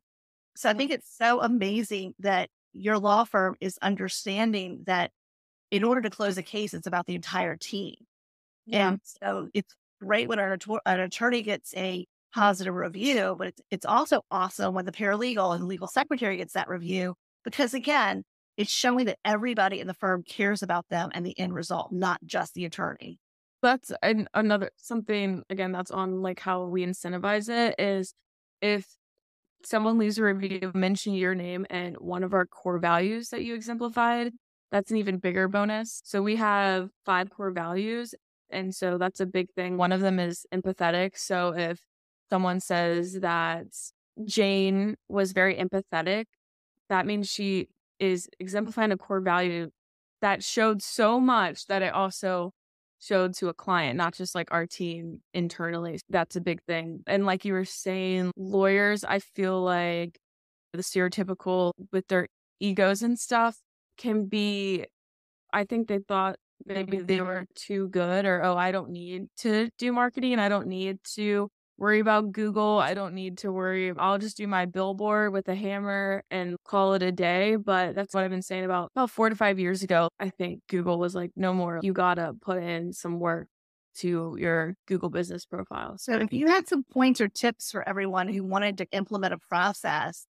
So 0.55 0.69
I 0.69 0.73
think 0.73 0.91
mm-hmm. 0.91 0.95
it's 0.95 1.17
so 1.17 1.41
amazing 1.41 2.13
that 2.19 2.49
your 2.73 2.99
law 2.99 3.23
firm 3.23 3.55
is 3.61 3.79
understanding 3.81 4.83
that 4.85 5.11
in 5.71 5.83
order 5.83 6.01
to 6.01 6.09
close 6.09 6.37
a 6.37 6.43
case, 6.43 6.73
it's 6.73 6.85
about 6.85 7.07
the 7.07 7.15
entire 7.15 7.55
team. 7.55 7.95
Yeah. 8.65 8.89
And 8.89 8.99
so 9.23 9.47
it's 9.53 9.73
great 10.01 10.27
when 10.27 10.39
an, 10.39 10.59
an 10.85 10.99
attorney 10.99 11.41
gets 11.41 11.73
a 11.75 12.05
positive 12.33 12.75
review, 12.75 13.35
but 13.37 13.47
it's, 13.47 13.61
it's 13.71 13.85
also 13.85 14.21
awesome 14.29 14.75
when 14.75 14.85
the 14.85 14.91
paralegal 14.91 15.55
and 15.55 15.67
legal 15.67 15.87
secretary 15.87 16.37
gets 16.37 16.53
that 16.53 16.67
review 16.67 17.15
because 17.45 17.73
again, 17.73 18.23
it's 18.57 18.71
showing 18.71 19.05
that 19.05 19.19
everybody 19.23 19.79
in 19.79 19.87
the 19.87 19.93
firm 19.93 20.23
cares 20.23 20.61
about 20.61 20.85
them 20.89 21.11
and 21.13 21.25
the 21.25 21.37
end 21.39 21.53
result, 21.53 21.91
not 21.91 22.19
just 22.25 22.53
the 22.53 22.65
attorney 22.65 23.19
that's 23.65 23.91
an, 24.01 24.27
another 24.33 24.71
something 24.77 25.43
again 25.49 25.71
that's 25.71 25.91
on 25.91 26.21
like 26.21 26.39
how 26.39 26.65
we 26.65 26.85
incentivize 26.85 27.49
it 27.49 27.75
is 27.79 28.13
if 28.61 28.85
someone 29.63 29.97
leaves 29.97 30.17
a 30.17 30.23
review 30.23 30.71
mention 30.73 31.13
your 31.13 31.35
name 31.35 31.65
and 31.69 31.97
one 31.97 32.23
of 32.23 32.33
our 32.33 32.45
core 32.45 32.77
values 32.79 33.29
that 33.29 33.43
you 33.43 33.55
exemplified 33.55 34.31
that's 34.71 34.91
an 34.91 34.97
even 34.97 35.17
bigger 35.17 35.47
bonus. 35.47 36.01
So 36.03 36.21
we 36.21 36.35
have 36.35 36.89
five 37.05 37.29
core 37.29 37.51
values 37.51 38.13
and 38.49 38.73
so 38.75 38.97
that's 38.97 39.19
a 39.19 39.25
big 39.25 39.51
thing. 39.53 39.77
One 39.77 39.91
of 39.91 40.01
them 40.01 40.19
is 40.19 40.45
empathetic. 40.53 41.17
So 41.17 41.53
if 41.55 41.79
someone 42.29 42.59
says 42.59 43.19
that 43.21 43.67
jane 44.23 44.95
was 45.09 45.33
very 45.33 45.55
empathetic 45.55 46.25
that 46.89 47.05
means 47.05 47.29
she 47.29 47.67
is 47.99 48.29
exemplifying 48.39 48.91
a 48.91 48.97
core 48.97 49.19
value 49.19 49.69
that 50.21 50.43
showed 50.43 50.81
so 50.81 51.19
much 51.19 51.67
that 51.67 51.81
it 51.81 51.93
also 51.93 52.53
showed 53.05 53.33
to 53.35 53.49
a 53.49 53.53
client, 53.53 53.97
not 53.97 54.13
just 54.13 54.35
like 54.35 54.47
our 54.51 54.65
team 54.65 55.21
internally. 55.33 55.99
That's 56.09 56.35
a 56.35 56.41
big 56.41 56.61
thing. 56.63 57.03
And 57.07 57.25
like 57.25 57.45
you 57.45 57.53
were 57.53 57.65
saying, 57.65 58.31
lawyers, 58.35 59.03
I 59.03 59.19
feel 59.19 59.61
like 59.61 60.19
the 60.73 60.81
stereotypical 60.81 61.71
with 61.91 62.07
their 62.07 62.27
egos 62.59 63.01
and 63.01 63.17
stuff 63.19 63.57
can 63.97 64.25
be, 64.25 64.85
I 65.53 65.65
think 65.65 65.87
they 65.87 65.99
thought 65.99 66.37
maybe 66.65 66.97
they 66.97 67.21
were 67.21 67.45
too 67.55 67.89
good 67.89 68.25
or, 68.25 68.43
oh, 68.43 68.57
I 68.57 68.71
don't 68.71 68.89
need 68.89 69.27
to 69.37 69.69
do 69.77 69.91
marketing. 69.91 70.33
and 70.33 70.41
I 70.41 70.49
don't 70.49 70.67
need 70.67 70.97
to 71.15 71.49
worry 71.77 71.99
about 71.99 72.31
Google. 72.31 72.79
I 72.79 72.93
don't 72.93 73.13
need 73.13 73.39
to 73.39 73.51
worry. 73.51 73.93
I'll 73.97 74.17
just 74.17 74.37
do 74.37 74.47
my 74.47 74.65
billboard 74.65 75.33
with 75.33 75.47
a 75.47 75.55
hammer 75.55 76.23
and 76.31 76.55
call 76.65 76.93
it 76.93 77.03
a 77.03 77.11
day. 77.11 77.55
But 77.55 77.95
that's 77.95 78.13
what 78.13 78.23
I've 78.23 78.31
been 78.31 78.41
saying 78.41 78.65
about 78.65 78.91
about 78.95 79.09
four 79.09 79.29
to 79.29 79.35
five 79.35 79.59
years 79.59 79.83
ago. 79.83 80.09
I 80.19 80.29
think 80.29 80.61
Google 80.69 80.99
was 80.99 81.15
like, 81.15 81.31
no 81.35 81.53
more. 81.53 81.79
You 81.81 81.93
got 81.93 82.15
to 82.15 82.33
put 82.41 82.61
in 82.63 82.93
some 82.93 83.19
work 83.19 83.47
to 83.97 84.35
your 84.37 84.75
Google 84.87 85.09
business 85.09 85.45
profile. 85.45 85.97
So 85.97 86.13
if 86.15 86.33
you 86.33 86.47
had 86.47 86.67
some 86.67 86.83
points 86.83 87.21
or 87.21 87.27
tips 87.27 87.71
for 87.71 87.87
everyone 87.87 88.27
who 88.27 88.43
wanted 88.43 88.77
to 88.79 88.87
implement 88.91 89.33
a 89.33 89.37
process, 89.37 90.27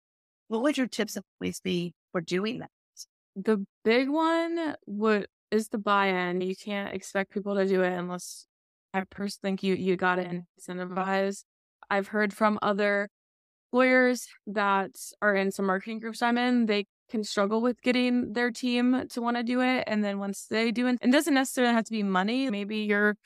what 0.48 0.62
would 0.62 0.78
your 0.78 0.88
tips 0.88 1.16
and 1.16 1.26
points 1.40 1.60
be 1.62 1.94
for 2.12 2.22
doing 2.22 2.60
that? 2.60 2.70
The 3.36 3.66
big 3.84 4.10
one 4.10 4.76
would 4.86 5.28
is 5.52 5.70
the 5.70 5.78
buy-in. 5.78 6.42
You 6.42 6.56
can't 6.56 6.94
expect 6.94 7.32
people 7.32 7.56
to 7.56 7.68
do 7.68 7.82
it 7.82 7.94
unless 7.94 8.46
I 8.96 9.04
personally 9.10 9.42
think 9.50 9.64
you 9.64 9.76
you 9.76 9.98
got 9.98 10.16
to 10.16 10.44
incentivize. 10.60 11.44
I've 11.90 12.08
heard 12.08 12.34
from 12.34 12.58
other 12.62 13.10
lawyers 13.74 14.28
that 14.48 14.92
are 15.22 15.36
in 15.36 15.52
some 15.52 15.66
marketing 15.66 16.00
groups 16.00 16.22
I'm 16.22 16.38
in, 16.38 16.66
they 16.66 16.86
can 17.10 17.24
struggle 17.24 17.62
with 17.62 17.82
getting 17.82 18.34
their 18.34 18.52
team 18.52 19.08
to 19.10 19.22
want 19.22 19.38
to 19.38 19.44
do 19.44 19.62
it. 19.62 19.84
And 19.86 20.04
then 20.04 20.18
once 20.20 20.46
they 20.50 20.72
do 20.72 20.88
it, 20.88 20.98
it 21.02 21.12
doesn't 21.12 21.34
necessarily 21.34 21.74
have 21.74 21.84
to 21.86 21.92
be 21.92 22.04
money. 22.04 22.50
Maybe 22.50 22.78
your 22.78 23.18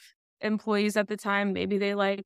employees 0.42 0.98
at 0.98 1.08
the 1.08 1.18
time, 1.18 1.54
maybe 1.54 1.78
they 1.78 1.94
like 1.94 2.24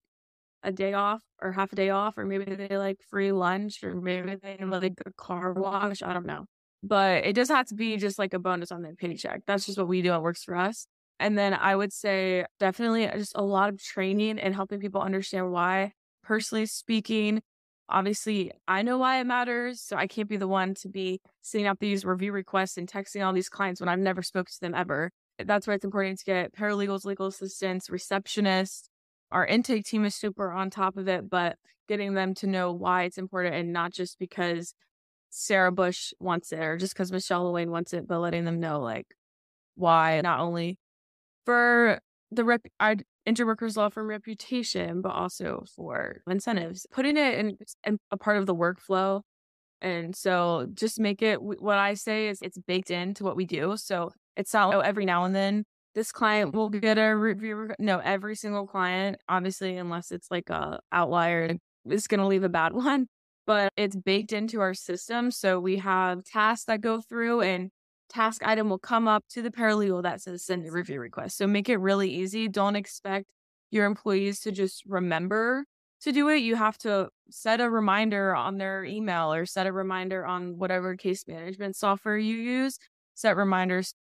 a 0.63 0.71
day 0.71 0.93
off 0.93 1.21
or 1.41 1.51
half 1.51 1.73
a 1.73 1.75
day 1.75 1.89
off, 1.89 2.17
or 2.17 2.25
maybe 2.25 2.55
they 2.55 2.77
like 2.77 2.97
free 3.09 3.33
lunch, 3.33 3.83
or 3.83 3.93
maybe 3.93 4.35
they 4.41 4.57
like 4.65 4.93
a 5.05 5.11
car 5.17 5.53
wash. 5.53 6.01
I 6.01 6.13
don't 6.13 6.25
know. 6.25 6.45
But 6.81 7.25
it 7.25 7.33
does 7.33 7.49
have 7.49 7.67
to 7.67 7.75
be 7.75 7.97
just 7.97 8.17
like 8.17 8.33
a 8.33 8.39
bonus 8.39 8.71
on 8.71 8.81
their 8.81 8.95
paycheck. 8.95 9.41
That's 9.45 9.65
just 9.65 9.77
what 9.77 9.87
we 9.89 10.01
do. 10.01 10.13
It 10.13 10.21
works 10.21 10.43
for 10.43 10.55
us. 10.55 10.87
And 11.19 11.37
then 11.37 11.53
I 11.53 11.75
would 11.75 11.93
say 11.93 12.45
definitely 12.59 13.07
uh, 13.07 13.17
just 13.17 13.33
a 13.35 13.43
lot 13.43 13.69
of 13.69 13.81
training 13.81 14.39
and 14.39 14.53
helping 14.53 14.79
people 14.79 15.01
understand 15.01 15.51
why. 15.51 15.93
Personally 16.23 16.65
speaking, 16.65 17.41
obviously 17.89 18.51
I 18.67 18.81
know 18.81 18.97
why 18.97 19.19
it 19.19 19.25
matters. 19.25 19.81
So 19.81 19.95
I 19.95 20.07
can't 20.07 20.29
be 20.29 20.37
the 20.37 20.47
one 20.47 20.73
to 20.75 20.89
be 20.89 21.21
sending 21.41 21.67
out 21.67 21.79
these 21.79 22.05
review 22.05 22.31
requests 22.31 22.77
and 22.77 22.87
texting 22.87 23.25
all 23.25 23.33
these 23.33 23.49
clients 23.49 23.79
when 23.79 23.89
I've 23.89 23.99
never 23.99 24.21
spoken 24.21 24.51
to 24.51 24.59
them 24.61 24.75
ever. 24.75 25.11
That's 25.43 25.67
why 25.67 25.73
it's 25.73 25.85
important 25.85 26.19
to 26.19 26.25
get 26.25 26.53
paralegals, 26.53 27.05
legal 27.05 27.27
assistants, 27.27 27.89
receptionists. 27.89 28.83
Our 29.31 29.45
intake 29.45 29.85
team 29.85 30.05
is 30.05 30.15
super 30.15 30.51
on 30.51 30.69
top 30.69 30.95
of 30.97 31.07
it, 31.07 31.29
but 31.29 31.57
getting 31.87 32.13
them 32.13 32.33
to 32.35 32.47
know 32.47 32.71
why 32.71 33.03
it's 33.03 33.17
important 33.17 33.55
and 33.55 33.73
not 33.73 33.91
just 33.91 34.19
because 34.19 34.73
Sarah 35.29 35.71
Busch 35.71 36.13
wants 36.19 36.51
it 36.51 36.59
or 36.59 36.77
just 36.77 36.93
because 36.93 37.11
Michelle 37.11 37.51
Lewayne 37.51 37.69
wants 37.69 37.93
it, 37.93 38.07
but 38.07 38.19
letting 38.19 38.45
them 38.45 38.59
know 38.59 38.79
like 38.79 39.07
why 39.75 40.21
not 40.21 40.39
only 40.39 40.77
for 41.45 41.99
the 42.31 42.43
rep 42.43 42.61
I 42.79 42.97
Injured 43.25 43.47
Workers 43.47 43.77
law 43.77 43.89
firm 43.89 44.07
reputation, 44.07 45.01
but 45.01 45.11
also 45.11 45.63
for 45.75 46.21
incentives, 46.29 46.85
putting 46.91 47.15
it 47.15 47.39
in, 47.39 47.57
in 47.85 47.97
a 48.11 48.17
part 48.17 48.37
of 48.37 48.45
the 48.45 48.55
workflow. 48.55 49.21
And 49.81 50.15
so 50.15 50.67
just 50.73 50.99
make 50.99 51.21
it 51.21 51.41
what 51.41 51.77
I 51.77 51.93
say 51.93 52.27
is 52.27 52.39
it's 52.41 52.57
baked 52.57 52.91
into 52.91 53.23
what 53.23 53.35
we 53.35 53.45
do. 53.45 53.75
So 53.77 54.11
it's 54.35 54.53
not 54.53 54.73
oh, 54.73 54.79
every 54.79 55.05
now 55.05 55.23
and 55.23 55.35
then 55.35 55.63
this 55.95 56.11
client 56.11 56.53
will 56.53 56.69
get 56.69 56.97
a 56.97 57.15
review. 57.15 57.69
No, 57.79 57.99
every 57.99 58.35
single 58.35 58.65
client, 58.65 59.17
obviously, 59.29 59.77
unless 59.77 60.11
it's 60.11 60.31
like 60.31 60.49
a 60.49 60.79
outlier, 60.91 61.55
is 61.89 62.07
going 62.07 62.19
to 62.19 62.27
leave 62.27 62.43
a 62.43 62.49
bad 62.49 62.73
one. 62.73 63.07
But 63.45 63.73
it's 63.75 63.95
baked 63.95 64.31
into 64.31 64.61
our 64.61 64.73
system. 64.73 65.29
So 65.29 65.59
we 65.59 65.77
have 65.77 66.23
tasks 66.23 66.65
that 66.65 66.79
go 66.79 67.01
through 67.01 67.41
and 67.41 67.69
task 68.09 68.41
item 68.45 68.69
will 68.69 68.79
come 68.79 69.07
up 69.07 69.23
to 69.29 69.41
the 69.41 69.51
paralegal 69.51 70.03
that 70.03 70.21
says 70.21 70.43
send 70.43 70.65
a 70.67 70.71
review 70.71 70.99
request. 70.99 71.37
So 71.37 71.47
make 71.47 71.69
it 71.69 71.77
really 71.77 72.09
easy. 72.09 72.47
Don't 72.47 72.75
expect 72.75 73.25
your 73.71 73.85
employees 73.85 74.39
to 74.41 74.51
just 74.51 74.83
remember 74.85 75.65
to 76.01 76.11
do 76.11 76.29
it. 76.29 76.37
You 76.37 76.55
have 76.55 76.77
to 76.79 77.09
set 77.29 77.61
a 77.61 77.69
reminder 77.69 78.35
on 78.35 78.57
their 78.57 78.83
email 78.83 79.33
or 79.33 79.45
set 79.45 79.67
a 79.67 79.71
reminder 79.71 80.25
on 80.25 80.57
whatever 80.57 80.95
case 80.95 81.25
management 81.27 81.75
software 81.75 82.17
you 82.17 82.35
use. 82.35 82.77
Set 83.15 83.35
reminders. 83.35 83.93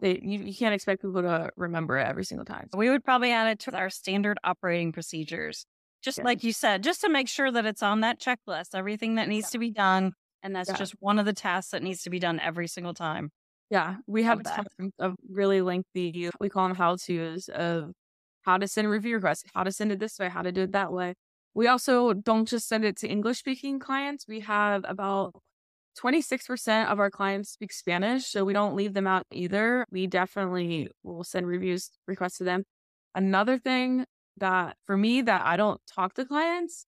They, 0.00 0.20
you, 0.22 0.40
you 0.40 0.54
can't 0.54 0.74
expect 0.74 1.00
people 1.00 1.22
to 1.22 1.50
remember 1.56 1.98
it 1.98 2.06
every 2.06 2.24
single 2.24 2.44
time. 2.44 2.68
We 2.76 2.90
would 2.90 3.04
probably 3.04 3.32
add 3.32 3.48
it 3.48 3.58
to 3.60 3.76
our 3.76 3.88
standard 3.88 4.38
operating 4.44 4.92
procedures. 4.92 5.64
Just 6.02 6.22
like 6.22 6.44
you 6.44 6.52
said, 6.52 6.84
just 6.84 7.00
to 7.00 7.08
make 7.08 7.26
sure 7.26 7.50
that 7.50 7.66
it's 7.66 7.82
on 7.82 8.02
that 8.02 8.20
checklist, 8.20 8.74
everything 8.74 9.16
that 9.16 9.26
needs 9.26 9.46
yeah. 9.46 9.52
to 9.52 9.58
be 9.58 9.70
done. 9.70 10.12
And 10.42 10.54
that's 10.54 10.68
yeah. 10.68 10.76
just 10.76 10.94
one 11.00 11.18
of 11.18 11.24
the 11.24 11.32
tasks 11.32 11.72
that 11.72 11.82
needs 11.82 12.02
to 12.02 12.10
be 12.10 12.20
done 12.20 12.38
every 12.38 12.68
single 12.68 12.94
time. 12.94 13.30
Yeah, 13.70 13.96
we 14.06 14.22
have 14.22 14.42
tons 14.44 14.92
of 14.98 15.16
really 15.28 15.60
lengthy, 15.60 16.30
we 16.40 16.48
call 16.48 16.68
them 16.68 16.76
how 16.76 16.96
to's 16.96 17.48
of 17.48 17.92
how 18.42 18.58
to 18.58 18.68
send 18.68 18.86
a 18.86 18.90
review 18.90 19.16
requests, 19.16 19.42
how 19.54 19.64
to 19.64 19.72
send 19.72 19.90
it 19.90 19.98
this 19.98 20.18
way, 20.20 20.28
how 20.28 20.42
to 20.42 20.52
do 20.52 20.62
it 20.62 20.72
that 20.72 20.92
way. 20.92 21.14
We 21.54 21.66
also 21.66 22.12
don't 22.12 22.46
just 22.46 22.68
send 22.68 22.84
it 22.84 22.96
to 22.98 23.08
English 23.08 23.38
speaking 23.38 23.80
clients. 23.80 24.26
We 24.28 24.40
have 24.40 24.84
about 24.88 25.34
26% 25.96 26.88
of 26.90 27.00
our 27.00 27.10
clients 27.10 27.50
speak 27.50 27.72
Spanish, 27.72 28.26
so 28.26 28.44
we 28.44 28.52
don't 28.52 28.76
leave 28.76 28.94
them 28.94 29.06
out 29.06 29.24
either. 29.32 29.84
We 29.90 30.06
definitely 30.06 30.88
will 31.02 31.24
send 31.24 31.46
reviews 31.46 31.90
requests 32.06 32.38
to 32.38 32.44
them. 32.44 32.64
Another 33.14 33.58
thing 33.58 34.04
that 34.36 34.76
for 34.86 34.96
me 34.96 35.22
that 35.22 35.42
I 35.44 35.56
don't 35.56 35.80
talk 35.92 36.14
to 36.14 36.24
clients, 36.24 36.86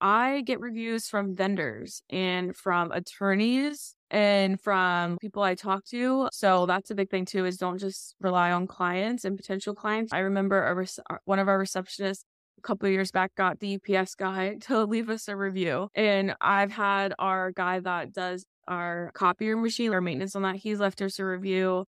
I 0.00 0.42
get 0.42 0.60
reviews 0.60 1.08
from 1.08 1.34
vendors 1.34 2.02
and 2.10 2.56
from 2.56 2.92
attorneys 2.92 3.94
and 4.10 4.60
from 4.60 5.18
people 5.18 5.42
I 5.42 5.54
talk 5.54 5.84
to. 5.86 6.28
So 6.32 6.66
that's 6.66 6.90
a 6.90 6.94
big 6.94 7.10
thing 7.10 7.24
too 7.24 7.44
is 7.44 7.56
don't 7.56 7.78
just 7.78 8.14
rely 8.20 8.52
on 8.52 8.66
clients 8.66 9.24
and 9.24 9.36
potential 9.36 9.74
clients. 9.74 10.12
I 10.12 10.20
remember 10.20 10.62
a 10.62 10.86
uh, 11.12 11.16
one 11.24 11.38
of 11.38 11.48
our 11.48 11.62
receptionists 11.62 12.24
a 12.58 12.60
couple 12.62 12.86
of 12.86 12.92
years 12.92 13.10
back 13.10 13.34
got 13.34 13.60
the 13.60 13.76
UPS 13.76 14.14
guy 14.14 14.56
to 14.62 14.84
leave 14.84 15.10
us 15.10 15.28
a 15.28 15.36
review. 15.36 15.88
And 15.94 16.34
I've 16.40 16.72
had 16.72 17.14
our 17.18 17.52
guy 17.52 17.80
that 17.80 18.12
does 18.12 18.44
our 18.66 19.10
copier 19.14 19.56
machine 19.56 19.94
or 19.94 20.00
maintenance 20.00 20.36
on 20.36 20.42
that, 20.42 20.56
he's 20.56 20.78
left 20.78 21.00
us 21.00 21.18
a 21.18 21.24
review. 21.24 21.86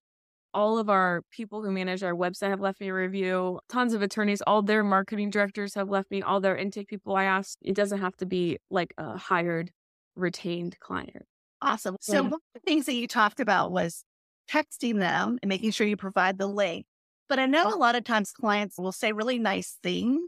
All 0.52 0.78
of 0.78 0.90
our 0.90 1.23
people 1.30 1.62
who 1.62 1.71
manage 1.71 2.02
our 2.02 2.14
website 2.14 2.50
have 2.50 2.61
left 2.61 2.80
me 2.80 2.88
a 2.88 2.95
review. 2.95 3.61
Tons 3.69 3.95
of 3.95 4.02
attorneys, 4.02 4.42
all 4.42 4.62
their 4.62 4.83
marketing 4.83 5.30
directors 5.30 5.75
have 5.75 5.88
left 5.88 6.11
me, 6.11 6.23
all 6.23 6.40
their 6.40 6.57
intake 6.57 6.88
people 6.88 7.14
I 7.14 7.25
asked. 7.25 7.59
It 7.62 7.75
doesn't 7.75 8.00
have 8.00 8.16
to 8.16 8.26
be 8.26 8.59
like 8.71 8.92
a 8.99 9.16
hired, 9.16 9.71
retained 10.16 10.78
client. 10.80 11.25
Awesome. 11.62 11.97
So 12.00 12.14
yeah. 12.14 12.21
one 12.21 12.35
of 12.35 12.40
the 12.54 12.61
things 12.61 12.87
that 12.87 12.95
you 12.95 13.07
talked 13.07 13.40
about 13.40 13.71
was 13.71 14.04
texting 14.50 14.99
them 14.99 15.38
and 15.42 15.49
making 15.49 15.71
sure 15.71 15.87
you 15.87 15.97
provide 15.97 16.38
the 16.38 16.47
link. 16.47 16.87
But 17.28 17.38
I 17.38 17.47
know 17.47 17.64
oh. 17.66 17.76
a 17.76 17.78
lot 17.78 17.95
of 17.95 18.04
times 18.04 18.33
clients 18.33 18.78
will 18.78 18.92
say 18.92 19.12
really 19.12 19.38
nice 19.38 19.78
things. 19.83 20.23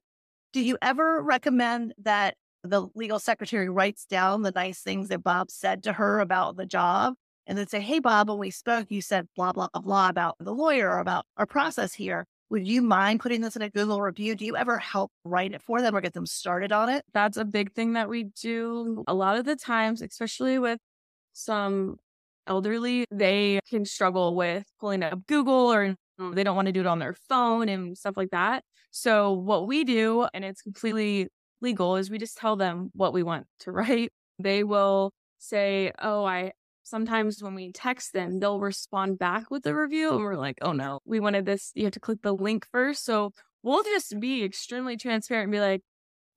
Do 0.52 0.60
you 0.60 0.78
ever 0.82 1.22
recommend 1.22 1.94
that 2.02 2.36
the 2.62 2.86
legal 2.94 3.18
secretary 3.18 3.68
writes 3.68 4.04
down 4.04 4.42
the 4.42 4.52
nice 4.52 4.80
things 4.80 5.08
that 5.08 5.22
Bob 5.24 5.50
said 5.50 5.82
to 5.84 5.94
her 5.94 6.20
about 6.20 6.56
the 6.56 6.66
job 6.66 7.14
and 7.46 7.58
then 7.58 7.66
say, 7.66 7.80
Hey, 7.80 7.98
Bob, 7.98 8.28
when 8.28 8.38
we 8.38 8.50
spoke, 8.50 8.86
you 8.90 9.00
said 9.00 9.28
blah, 9.36 9.52
blah, 9.52 9.68
blah 9.74 10.08
about 10.08 10.36
the 10.40 10.52
lawyer 10.54 10.90
or 10.90 10.98
about 10.98 11.26
our 11.36 11.46
process 11.46 11.94
here. 11.94 12.26
Would 12.50 12.66
you 12.66 12.82
mind 12.82 13.20
putting 13.20 13.40
this 13.40 13.56
in 13.56 13.62
a 13.62 13.70
Google 13.70 14.02
review? 14.02 14.34
Do 14.34 14.44
you 14.44 14.56
ever 14.56 14.78
help 14.78 15.10
write 15.24 15.54
it 15.54 15.62
for 15.62 15.80
them 15.80 15.96
or 15.96 16.02
get 16.02 16.12
them 16.12 16.26
started 16.26 16.70
on 16.70 16.90
it? 16.90 17.02
That's 17.14 17.38
a 17.38 17.46
big 17.46 17.72
thing 17.72 17.94
that 17.94 18.10
we 18.10 18.24
do 18.24 19.04
a 19.06 19.14
lot 19.14 19.38
of 19.38 19.46
the 19.46 19.56
times, 19.56 20.02
especially 20.02 20.58
with 20.58 20.78
some 21.32 21.96
elderly, 22.46 23.06
they 23.10 23.60
can 23.68 23.84
struggle 23.84 24.34
with 24.34 24.64
pulling 24.80 25.02
up 25.02 25.26
Google 25.26 25.72
or 25.72 25.96
um, 26.18 26.34
they 26.34 26.44
don't 26.44 26.56
want 26.56 26.66
to 26.66 26.72
do 26.72 26.80
it 26.80 26.86
on 26.86 26.98
their 26.98 27.14
phone 27.14 27.68
and 27.68 27.96
stuff 27.96 28.16
like 28.16 28.30
that. 28.30 28.64
So, 28.90 29.32
what 29.32 29.66
we 29.66 29.84
do, 29.84 30.26
and 30.34 30.44
it's 30.44 30.62
completely 30.62 31.28
legal, 31.60 31.96
is 31.96 32.10
we 32.10 32.18
just 32.18 32.36
tell 32.36 32.56
them 32.56 32.90
what 32.94 33.12
we 33.12 33.22
want 33.22 33.46
to 33.60 33.72
write. 33.72 34.12
They 34.38 34.64
will 34.64 35.12
say, 35.38 35.92
Oh, 36.00 36.24
I 36.24 36.52
sometimes 36.82 37.42
when 37.42 37.54
we 37.54 37.72
text 37.72 38.12
them, 38.12 38.40
they'll 38.40 38.60
respond 38.60 39.18
back 39.18 39.50
with 39.50 39.66
a 39.66 39.74
review. 39.74 40.10
And 40.10 40.20
we're 40.20 40.36
like, 40.36 40.58
Oh 40.62 40.72
no, 40.72 41.00
we 41.04 41.20
wanted 41.20 41.46
this. 41.46 41.72
You 41.74 41.84
have 41.84 41.92
to 41.94 42.00
click 42.00 42.22
the 42.22 42.34
link 42.34 42.66
first. 42.70 43.04
So, 43.04 43.32
we'll 43.62 43.82
just 43.82 44.18
be 44.20 44.42
extremely 44.44 44.96
transparent 44.96 45.44
and 45.44 45.52
be 45.52 45.60
like, 45.60 45.82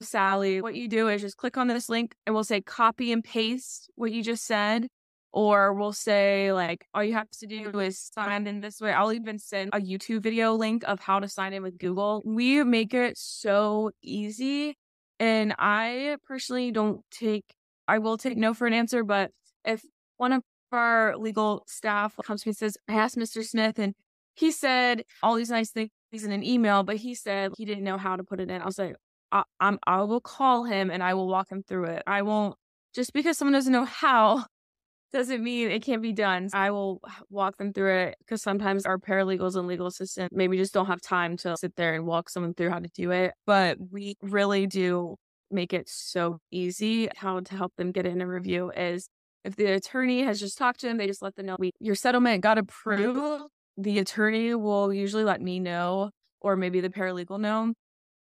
Sally, 0.01 0.61
what 0.61 0.75
you 0.75 0.87
do 0.87 1.07
is 1.07 1.21
just 1.21 1.37
click 1.37 1.57
on 1.57 1.67
this 1.67 1.89
link 1.89 2.15
and 2.25 2.35
we'll 2.35 2.43
say 2.43 2.61
copy 2.61 3.11
and 3.11 3.23
paste 3.23 3.89
what 3.95 4.11
you 4.11 4.23
just 4.23 4.45
said. 4.45 4.87
Or 5.31 5.73
we'll 5.73 5.91
say, 5.91 6.53
like, 6.53 6.85
all 6.93 7.03
you 7.03 7.13
have 7.13 7.29
to 7.39 7.45
do 7.45 7.77
is 7.79 7.99
sign 7.99 8.47
in 8.47 8.61
this 8.61 8.79
way. 8.79 8.93
I'll 8.93 9.11
even 9.11 9.37
send 9.37 9.71
a 9.73 9.81
YouTube 9.81 10.23
video 10.23 10.53
link 10.53 10.83
of 10.87 11.01
how 11.01 11.19
to 11.19 11.27
sign 11.27 11.51
in 11.51 11.61
with 11.61 11.77
Google. 11.77 12.21
We 12.23 12.63
make 12.63 12.93
it 12.93 13.17
so 13.17 13.91
easy. 14.01 14.77
And 15.19 15.53
I 15.59 16.15
personally 16.25 16.71
don't 16.71 17.01
take, 17.11 17.43
I 17.85 17.99
will 17.99 18.17
take 18.17 18.37
no 18.37 18.53
for 18.53 18.65
an 18.65 18.71
answer, 18.71 19.03
but 19.03 19.31
if 19.65 19.81
one 20.17 20.33
of 20.33 20.43
our 20.71 21.15
legal 21.17 21.63
staff 21.67 22.15
comes 22.23 22.43
to 22.43 22.47
me 22.47 22.51
and 22.51 22.57
says, 22.57 22.77
I 22.87 22.93
asked 22.93 23.17
Mr. 23.17 23.43
Smith 23.43 23.79
and 23.79 23.93
he 24.35 24.51
said 24.51 25.03
all 25.23 25.35
these 25.35 25.49
nice 25.49 25.71
things 25.71 25.89
in 26.11 26.31
an 26.31 26.43
email, 26.43 26.83
but 26.83 26.97
he 26.97 27.15
said 27.15 27.51
he 27.57 27.65
didn't 27.65 27.83
know 27.83 27.97
how 27.97 28.15
to 28.15 28.23
put 28.23 28.39
it 28.39 28.49
in. 28.49 28.61
I 28.61 28.65
was 28.65 28.77
like, 28.77 28.95
I, 29.31 29.43
I'm 29.59 29.79
I 29.85 30.03
will 30.03 30.21
call 30.21 30.63
him 30.63 30.89
and 30.89 31.01
I 31.01 31.13
will 31.13 31.27
walk 31.27 31.51
him 31.51 31.63
through 31.67 31.85
it. 31.85 32.03
I 32.07 32.21
won't 32.21 32.55
just 32.93 33.13
because 33.13 33.37
someone 33.37 33.53
doesn't 33.53 33.71
know 33.71 33.85
how 33.85 34.45
doesn't 35.13 35.43
mean 35.43 35.71
it 35.71 35.83
can't 35.83 36.01
be 36.01 36.11
done. 36.13 36.49
I 36.53 36.71
will 36.71 37.01
walk 37.29 37.57
them 37.57 37.71
through 37.71 37.95
it 37.95 38.15
because 38.19 38.41
sometimes 38.41 38.85
our 38.85 38.97
paralegals 38.97 39.55
and 39.55 39.67
legal 39.67 39.87
assistants 39.87 40.35
maybe 40.35 40.57
just 40.57 40.73
don't 40.73 40.87
have 40.87 41.01
time 41.01 41.37
to 41.37 41.55
sit 41.57 41.75
there 41.75 41.95
and 41.95 42.05
walk 42.05 42.29
someone 42.29 42.53
through 42.53 42.69
how 42.69 42.79
to 42.79 42.89
do 42.93 43.11
it. 43.11 43.33
But 43.45 43.77
we 43.91 44.17
really 44.21 44.67
do 44.67 45.15
make 45.51 45.73
it 45.73 45.87
so 45.87 46.39
easy. 46.51 47.07
How 47.15 47.39
to 47.39 47.55
help 47.55 47.73
them 47.77 47.91
get 47.91 48.05
in 48.05 48.21
a 48.21 48.27
review 48.27 48.71
is 48.75 49.07
if 49.45 49.55
the 49.55 49.65
attorney 49.65 50.23
has 50.23 50.39
just 50.39 50.57
talked 50.57 50.79
to 50.79 50.87
them, 50.87 50.97
they 50.97 51.05
just 51.05 51.21
let 51.21 51.35
them 51.35 51.45
know 51.45 51.55
we, 51.59 51.71
your 51.79 51.93
settlement 51.93 52.41
got 52.41 52.57
approved. 52.57 53.43
The 53.77 53.99
attorney 53.99 54.55
will 54.55 54.91
usually 54.91 55.23
let 55.23 55.39
me 55.39 55.59
know, 55.59 56.09
or 56.41 56.55
maybe 56.55 56.81
the 56.81 56.89
paralegal 56.89 57.39
know, 57.39 57.73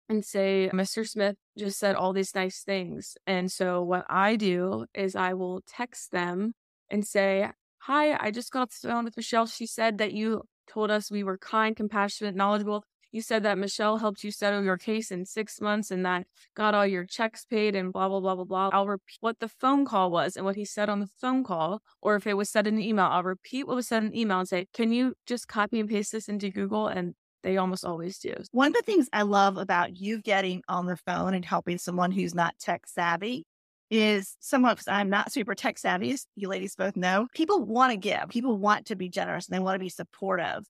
and 0.08 0.24
say, 0.24 0.70
Mr. 0.72 1.06
Smith 1.06 1.36
just 1.58 1.78
said 1.78 1.96
all 1.96 2.14
these 2.14 2.34
nice 2.34 2.62
things. 2.62 3.14
And 3.26 3.52
so 3.52 3.82
what 3.82 4.06
I 4.08 4.36
do 4.36 4.86
is 4.94 5.14
I 5.14 5.34
will 5.34 5.60
text 5.68 6.12
them 6.12 6.52
and 6.88 7.06
say, 7.06 7.50
Hi, 7.80 8.16
I 8.18 8.30
just 8.30 8.50
got 8.50 8.62
off 8.62 8.80
the 8.80 8.88
phone 8.88 9.04
with 9.04 9.16
Michelle. 9.16 9.46
She 9.46 9.66
said 9.66 9.98
that 9.98 10.12
you 10.12 10.42
told 10.72 10.90
us 10.90 11.10
we 11.10 11.24
were 11.24 11.36
kind, 11.36 11.76
compassionate, 11.76 12.34
knowledgeable. 12.34 12.84
You 13.12 13.20
said 13.20 13.42
that 13.42 13.58
Michelle 13.58 13.98
helped 13.98 14.24
you 14.24 14.30
settle 14.30 14.64
your 14.64 14.78
case 14.78 15.10
in 15.10 15.26
six 15.26 15.60
months 15.60 15.90
and 15.90 16.04
that 16.06 16.26
got 16.56 16.74
all 16.74 16.86
your 16.86 17.04
checks 17.04 17.44
paid 17.44 17.76
and 17.76 17.92
blah, 17.92 18.08
blah, 18.08 18.20
blah, 18.20 18.34
blah, 18.34 18.44
blah. 18.44 18.70
I'll 18.72 18.86
repeat 18.86 19.18
what 19.20 19.38
the 19.38 19.48
phone 19.48 19.84
call 19.84 20.10
was 20.10 20.34
and 20.36 20.46
what 20.46 20.56
he 20.56 20.64
said 20.64 20.88
on 20.88 21.00
the 21.00 21.10
phone 21.20 21.44
call. 21.44 21.82
Or 22.00 22.16
if 22.16 22.26
it 22.26 22.36
was 22.36 22.48
said 22.48 22.66
in 22.66 22.74
an 22.74 22.80
email, 22.80 23.04
I'll 23.04 23.22
repeat 23.22 23.66
what 23.66 23.76
was 23.76 23.86
said 23.86 24.02
in 24.02 24.08
an 24.08 24.16
email 24.16 24.40
and 24.40 24.48
say, 24.48 24.66
Can 24.72 24.92
you 24.92 25.14
just 25.26 25.46
copy 25.46 25.78
and 25.78 25.88
paste 25.88 26.12
this 26.12 26.28
into 26.28 26.50
Google? 26.50 26.88
And 26.88 27.14
they 27.42 27.58
almost 27.58 27.84
always 27.84 28.18
do. 28.18 28.34
One 28.52 28.68
of 28.68 28.74
the 28.74 28.82
things 28.82 29.08
I 29.12 29.22
love 29.22 29.58
about 29.58 29.96
you 29.96 30.22
getting 30.22 30.62
on 30.68 30.86
the 30.86 30.96
phone 30.96 31.34
and 31.34 31.44
helping 31.44 31.76
someone 31.76 32.12
who's 32.12 32.34
not 32.34 32.58
tech 32.58 32.86
savvy 32.86 33.44
is 33.90 34.36
someone, 34.40 34.76
I'm 34.88 35.10
not 35.10 35.32
super 35.32 35.54
tech 35.54 35.76
savvy, 35.76 36.12
as 36.12 36.26
you 36.34 36.48
ladies 36.48 36.74
both 36.76 36.96
know. 36.96 37.26
People 37.34 37.62
want 37.62 37.90
to 37.90 37.98
give, 37.98 38.28
people 38.30 38.56
want 38.56 38.86
to 38.86 38.96
be 38.96 39.10
generous 39.10 39.48
and 39.48 39.54
they 39.54 39.62
want 39.62 39.74
to 39.74 39.84
be 39.84 39.90
supportive. 39.90 40.64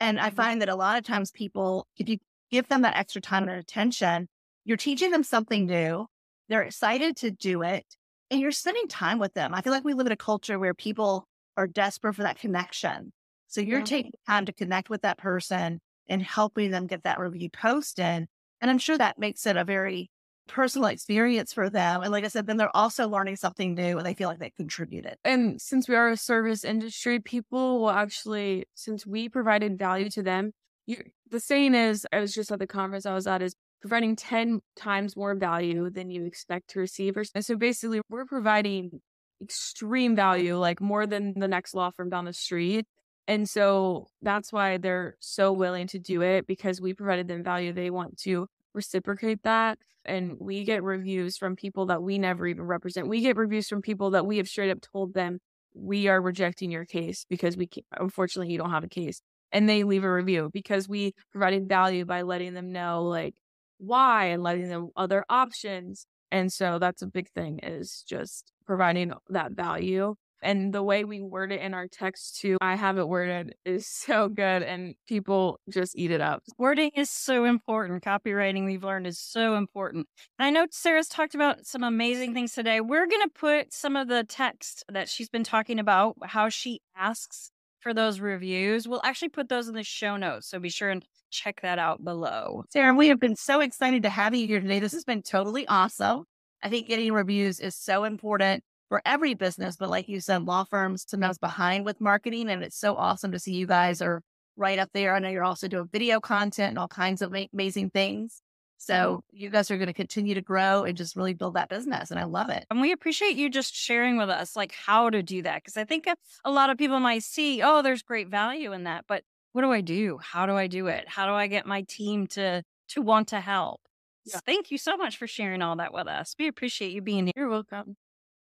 And 0.00 0.20
I 0.20 0.28
mm-hmm. 0.28 0.36
find 0.36 0.62
that 0.62 0.68
a 0.68 0.76
lot 0.76 0.98
of 0.98 1.04
times 1.04 1.30
people, 1.30 1.86
if 1.96 2.08
you 2.08 2.18
give 2.50 2.68
them 2.68 2.82
that 2.82 2.96
extra 2.96 3.20
time 3.20 3.48
and 3.48 3.58
attention, 3.58 4.28
you're 4.64 4.76
teaching 4.76 5.10
them 5.10 5.22
something 5.22 5.66
new. 5.66 6.06
They're 6.48 6.62
excited 6.62 7.16
to 7.18 7.30
do 7.30 7.62
it 7.62 7.84
and 8.30 8.40
you're 8.40 8.52
spending 8.52 8.88
time 8.88 9.18
with 9.18 9.34
them. 9.34 9.54
I 9.54 9.60
feel 9.60 9.72
like 9.72 9.84
we 9.84 9.94
live 9.94 10.06
in 10.06 10.12
a 10.12 10.16
culture 10.16 10.58
where 10.58 10.74
people 10.74 11.26
are 11.56 11.66
desperate 11.66 12.14
for 12.14 12.22
that 12.22 12.38
connection. 12.38 13.12
So 13.48 13.60
you're 13.60 13.80
yeah. 13.80 13.84
taking 13.84 14.12
time 14.26 14.46
to 14.46 14.52
connect 14.52 14.90
with 14.90 15.02
that 15.02 15.18
person 15.18 15.80
and 16.08 16.22
helping 16.22 16.70
them 16.70 16.86
get 16.86 17.04
that 17.04 17.18
review 17.18 17.50
posted. 17.50 18.26
And 18.60 18.70
I'm 18.70 18.78
sure 18.78 18.98
that 18.98 19.18
makes 19.18 19.46
it 19.46 19.56
a 19.56 19.64
very 19.64 20.10
personal 20.48 20.88
experience 20.88 21.52
for 21.52 21.70
them. 21.70 22.02
And 22.02 22.10
like 22.10 22.24
I 22.24 22.28
said, 22.28 22.46
then 22.46 22.56
they're 22.56 22.76
also 22.76 23.08
learning 23.08 23.36
something 23.36 23.74
new 23.74 23.98
and 23.98 24.06
they 24.06 24.14
feel 24.14 24.28
like 24.28 24.40
they 24.40 24.50
contributed. 24.50 25.16
And 25.24 25.60
since 25.60 25.88
we 25.88 25.94
are 25.94 26.08
a 26.08 26.16
service 26.16 26.64
industry, 26.64 27.20
people 27.20 27.80
will 27.80 27.90
actually, 27.90 28.64
since 28.74 29.06
we 29.06 29.28
provided 29.28 29.78
value 29.78 30.10
to 30.10 30.22
them, 30.22 30.52
you, 30.86 31.02
the 31.30 31.38
saying 31.38 31.74
is, 31.74 32.06
I 32.12 32.20
was 32.20 32.34
just 32.34 32.50
at 32.50 32.58
the 32.58 32.66
conference 32.66 33.06
I 33.06 33.14
was 33.14 33.26
at, 33.26 33.42
is 33.42 33.54
providing 33.80 34.16
10 34.16 34.60
times 34.74 35.16
more 35.16 35.34
value 35.34 35.90
than 35.90 36.10
you 36.10 36.24
expect 36.24 36.70
to 36.70 36.80
receive. 36.80 37.16
And 37.34 37.44
so 37.44 37.56
basically, 37.56 38.00
we're 38.08 38.24
providing 38.24 39.00
extreme 39.42 40.16
value, 40.16 40.56
like 40.56 40.80
more 40.80 41.06
than 41.06 41.38
the 41.38 41.46
next 41.46 41.74
law 41.74 41.90
firm 41.90 42.08
down 42.08 42.24
the 42.24 42.32
street. 42.32 42.86
And 43.28 43.48
so 43.48 44.08
that's 44.22 44.52
why 44.52 44.78
they're 44.78 45.16
so 45.20 45.52
willing 45.52 45.86
to 45.88 45.98
do 45.98 46.22
it 46.22 46.46
because 46.46 46.80
we 46.80 46.94
provided 46.94 47.28
them 47.28 47.44
value. 47.44 47.72
They 47.72 47.90
want 47.90 48.16
to 48.20 48.48
reciprocate 48.74 49.42
that. 49.42 49.78
And 50.04 50.36
we 50.38 50.64
get 50.64 50.82
reviews 50.82 51.36
from 51.36 51.56
people 51.56 51.86
that 51.86 52.02
we 52.02 52.18
never 52.18 52.46
even 52.46 52.64
represent. 52.64 53.08
We 53.08 53.20
get 53.20 53.36
reviews 53.36 53.68
from 53.68 53.82
people 53.82 54.10
that 54.10 54.26
we 54.26 54.38
have 54.38 54.48
straight 54.48 54.70
up 54.70 54.80
told 54.80 55.14
them, 55.14 55.40
we 55.74 56.08
are 56.08 56.20
rejecting 56.20 56.70
your 56.70 56.84
case 56.84 57.26
because 57.28 57.56
we, 57.56 57.68
unfortunately, 57.98 58.52
you 58.52 58.58
don't 58.58 58.70
have 58.70 58.84
a 58.84 58.88
case. 58.88 59.20
And 59.52 59.68
they 59.68 59.84
leave 59.84 60.04
a 60.04 60.12
review 60.12 60.50
because 60.52 60.88
we 60.88 61.14
provided 61.30 61.68
value 61.68 62.04
by 62.04 62.22
letting 62.22 62.54
them 62.54 62.72
know, 62.72 63.04
like, 63.04 63.34
why 63.78 64.26
and 64.26 64.42
letting 64.42 64.68
them 64.68 64.90
other 64.96 65.24
options. 65.28 66.06
And 66.30 66.52
so 66.52 66.78
that's 66.78 67.02
a 67.02 67.06
big 67.06 67.28
thing 67.30 67.60
is 67.62 68.04
just 68.06 68.52
providing 68.66 69.12
that 69.30 69.52
value. 69.52 70.14
And 70.42 70.72
the 70.72 70.82
way 70.82 71.04
we 71.04 71.20
word 71.20 71.52
it 71.52 71.60
in 71.60 71.74
our 71.74 71.88
text 71.88 72.38
too, 72.40 72.56
I 72.60 72.76
have 72.76 72.98
it 72.98 73.08
worded 73.08 73.54
is 73.64 73.86
so 73.86 74.28
good 74.28 74.62
and 74.62 74.94
people 75.06 75.60
just 75.68 75.96
eat 75.96 76.10
it 76.10 76.20
up. 76.20 76.42
Wording 76.58 76.90
is 76.94 77.10
so 77.10 77.44
important. 77.44 78.04
Copywriting 78.04 78.64
we've 78.64 78.84
learned 78.84 79.06
is 79.06 79.18
so 79.18 79.56
important. 79.56 80.06
And 80.38 80.46
I 80.46 80.50
know 80.50 80.66
Sarah's 80.70 81.08
talked 81.08 81.34
about 81.34 81.66
some 81.66 81.82
amazing 81.82 82.34
things 82.34 82.52
today. 82.52 82.80
We're 82.80 83.06
going 83.06 83.22
to 83.22 83.34
put 83.34 83.72
some 83.72 83.96
of 83.96 84.08
the 84.08 84.24
text 84.24 84.84
that 84.88 85.08
she's 85.08 85.28
been 85.28 85.44
talking 85.44 85.78
about, 85.78 86.16
how 86.22 86.48
she 86.48 86.80
asks 86.96 87.50
for 87.80 87.92
those 87.92 88.20
reviews. 88.20 88.86
We'll 88.86 89.02
actually 89.04 89.30
put 89.30 89.48
those 89.48 89.68
in 89.68 89.74
the 89.74 89.82
show 89.82 90.16
notes. 90.16 90.48
So 90.48 90.58
be 90.58 90.68
sure 90.68 90.90
and 90.90 91.04
check 91.30 91.60
that 91.62 91.78
out 91.78 92.04
below. 92.04 92.64
Sarah, 92.70 92.94
we 92.94 93.08
have 93.08 93.20
been 93.20 93.36
so 93.36 93.60
excited 93.60 94.02
to 94.04 94.10
have 94.10 94.34
you 94.34 94.46
here 94.46 94.60
today. 94.60 94.78
This 94.78 94.92
has 94.92 95.04
been 95.04 95.22
totally 95.22 95.66
awesome. 95.66 96.24
I 96.62 96.68
think 96.68 96.88
getting 96.88 97.12
reviews 97.12 97.60
is 97.60 97.76
so 97.76 98.04
important 98.04 98.64
for 98.88 99.02
every 99.04 99.34
business. 99.34 99.76
But 99.76 99.90
like 99.90 100.08
you 100.08 100.20
said, 100.20 100.44
law 100.44 100.64
firms 100.64 101.04
sometimes 101.06 101.38
behind 101.38 101.84
with 101.84 102.00
marketing. 102.00 102.48
And 102.48 102.62
it's 102.62 102.78
so 102.78 102.96
awesome 102.96 103.32
to 103.32 103.38
see 103.38 103.54
you 103.54 103.66
guys 103.66 104.02
are 104.02 104.22
right 104.56 104.78
up 104.78 104.90
there. 104.92 105.14
I 105.14 105.18
know 105.18 105.28
you're 105.28 105.44
also 105.44 105.68
doing 105.68 105.88
video 105.92 106.20
content 106.20 106.70
and 106.70 106.78
all 106.78 106.88
kinds 106.88 107.22
of 107.22 107.34
amazing 107.52 107.90
things. 107.90 108.42
So 108.78 109.22
you 109.32 109.50
guys 109.50 109.70
are 109.70 109.76
going 109.76 109.88
to 109.88 109.92
continue 109.92 110.34
to 110.34 110.40
grow 110.40 110.84
and 110.84 110.96
just 110.96 111.16
really 111.16 111.34
build 111.34 111.54
that 111.54 111.68
business. 111.68 112.10
And 112.10 112.20
I 112.20 112.24
love 112.24 112.48
it. 112.48 112.64
And 112.70 112.80
we 112.80 112.92
appreciate 112.92 113.36
you 113.36 113.50
just 113.50 113.74
sharing 113.74 114.16
with 114.18 114.30
us 114.30 114.54
like 114.54 114.72
how 114.72 115.10
to 115.10 115.22
do 115.22 115.42
that. 115.42 115.64
Cause 115.64 115.76
I 115.76 115.84
think 115.84 116.06
a 116.44 116.50
lot 116.50 116.70
of 116.70 116.78
people 116.78 117.00
might 117.00 117.24
see, 117.24 117.60
oh, 117.60 117.82
there's 117.82 118.02
great 118.02 118.28
value 118.28 118.72
in 118.72 118.84
that. 118.84 119.04
But 119.08 119.24
what 119.52 119.62
do 119.62 119.72
I 119.72 119.80
do? 119.80 120.18
How 120.22 120.46
do 120.46 120.52
I 120.52 120.68
do 120.68 120.86
it? 120.86 121.08
How 121.08 121.26
do 121.26 121.32
I 121.32 121.48
get 121.48 121.66
my 121.66 121.82
team 121.82 122.28
to 122.28 122.62
to 122.90 123.02
want 123.02 123.28
to 123.28 123.40
help? 123.40 123.80
Yeah. 124.24 124.34
So 124.34 124.40
thank 124.46 124.70
you 124.70 124.78
so 124.78 124.96
much 124.96 125.16
for 125.16 125.26
sharing 125.26 125.60
all 125.60 125.76
that 125.76 125.92
with 125.92 126.06
us. 126.06 126.36
We 126.38 126.46
appreciate 126.46 126.92
you 126.92 127.02
being 127.02 127.26
here. 127.26 127.32
You're 127.36 127.48
welcome. 127.48 127.96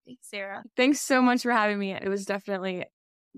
Thanks, 0.06 0.30
Sarah. 0.30 0.64
Thanks 0.76 1.02
so 1.02 1.22
much 1.22 1.44
for 1.44 1.52
having 1.52 1.80
me. 1.80 1.94
It 1.94 2.10
was 2.10 2.26
definitely 2.26 2.86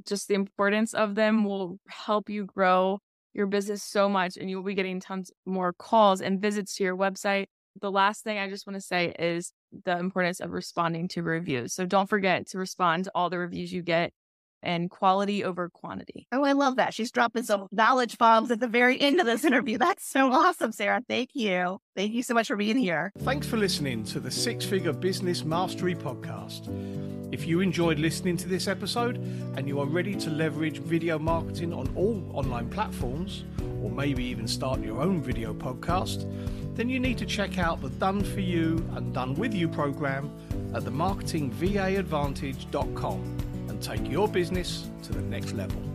just 0.06 0.28
the 0.28 0.34
importance 0.34 0.93
of 0.93 1.15
them 1.15 1.45
will 1.45 1.80
help 1.88 2.30
you 2.30 2.45
grow 2.45 2.99
your 3.34 3.47
business 3.47 3.84
so 3.84 4.10
much 4.10 4.38
and 4.38 4.49
you'll 4.49 4.63
be 4.63 4.73
getting 4.73 4.99
tons 4.99 5.32
more 5.45 5.73
calls 5.73 6.21
and 6.21 6.41
visits 6.41 6.75
to 6.75 6.84
your 6.84 6.97
website. 6.97 7.45
The 7.82 7.91
last 7.91 8.23
thing 8.23 8.38
I 8.38 8.49
just 8.49 8.65
want 8.65 8.75
to 8.75 8.82
say 8.82 9.13
is 9.19 9.51
the 9.84 9.97
importance 9.97 10.39
of 10.39 10.51
responding 10.51 11.08
to 11.10 11.23
reviews. 11.23 11.73
So 11.73 11.86
don't 11.86 12.10
forget 12.10 12.47
to 12.47 12.58
respond 12.58 13.06
to 13.06 13.12
all 13.13 13.30
the 13.30 13.38
reviews 13.38 13.73
you 13.73 13.82
get 13.82 14.13
and 14.65 14.89
quality 14.89 15.43
over 15.43 15.69
quantity. 15.69 16.28
Oh, 16.32 16.43
I 16.43 16.54
love 16.54 16.78
that. 16.78 16.93
She's 16.93 17.12
dropping 17.12 17.43
some 17.43 17.67
knowledge 17.71 18.17
bombs 18.17 18.49
at 18.51 18.60
the 18.60 18.67
very 18.67 18.99
end 18.99 19.19
of 19.19 19.25
this 19.25 19.45
interview. 19.45 19.78
That's 19.78 20.06
so 20.06 20.34
awesome, 20.34 20.71
Sarah. 20.71 21.01
Thank 21.08 21.30
you. 21.34 21.80
Thank 21.95 22.13
you 22.13 22.23
so 22.23 22.34
much 22.34 22.47
for 22.47 22.58
being 22.58 22.78
here. 22.78 23.13
Thanks 23.19 23.47
for 23.47 23.58
listening 23.58 24.04
to 24.06 24.19
the 24.19 24.32
Six 24.32 24.65
Figure 24.65 24.91
Business 24.91 25.45
Mastery 25.45 25.95
Podcast. 25.95 26.67
If 27.34 27.47
you 27.47 27.62
enjoyed 27.62 27.99
listening 27.99 28.36
to 28.38 28.49
this 28.49 28.67
episode 28.67 29.17
and 29.56 29.67
you 29.67 29.80
are 29.80 29.86
ready 29.86 30.15
to 30.15 30.30
leverage 30.30 30.80
video 30.80 31.19
marketing 31.19 31.73
on 31.73 31.91
all 31.95 32.23
online 32.34 32.69
platforms, 32.69 33.45
or 33.82 33.89
maybe 33.91 34.23
even 34.23 34.47
start 34.47 34.80
your 34.82 35.01
own 35.01 35.21
video 35.21 35.54
podcast, 35.54 36.25
then 36.75 36.89
you 36.89 36.99
need 36.99 37.17
to 37.17 37.25
check 37.25 37.58
out 37.58 37.82
the 37.82 37.89
Done 37.89 38.23
For 38.23 38.41
You 38.41 38.88
and 38.95 39.13
Done 39.13 39.34
With 39.36 39.54
You 39.54 39.69
program 39.69 40.30
at 40.73 40.84
themarketingvaadvantage.com 40.84 43.38
and 43.39 43.44
take 43.86 44.10
your 44.10 44.28
business 44.28 44.89
to 45.04 45.13
the 45.13 45.21
next 45.21 45.54
level. 45.54 45.94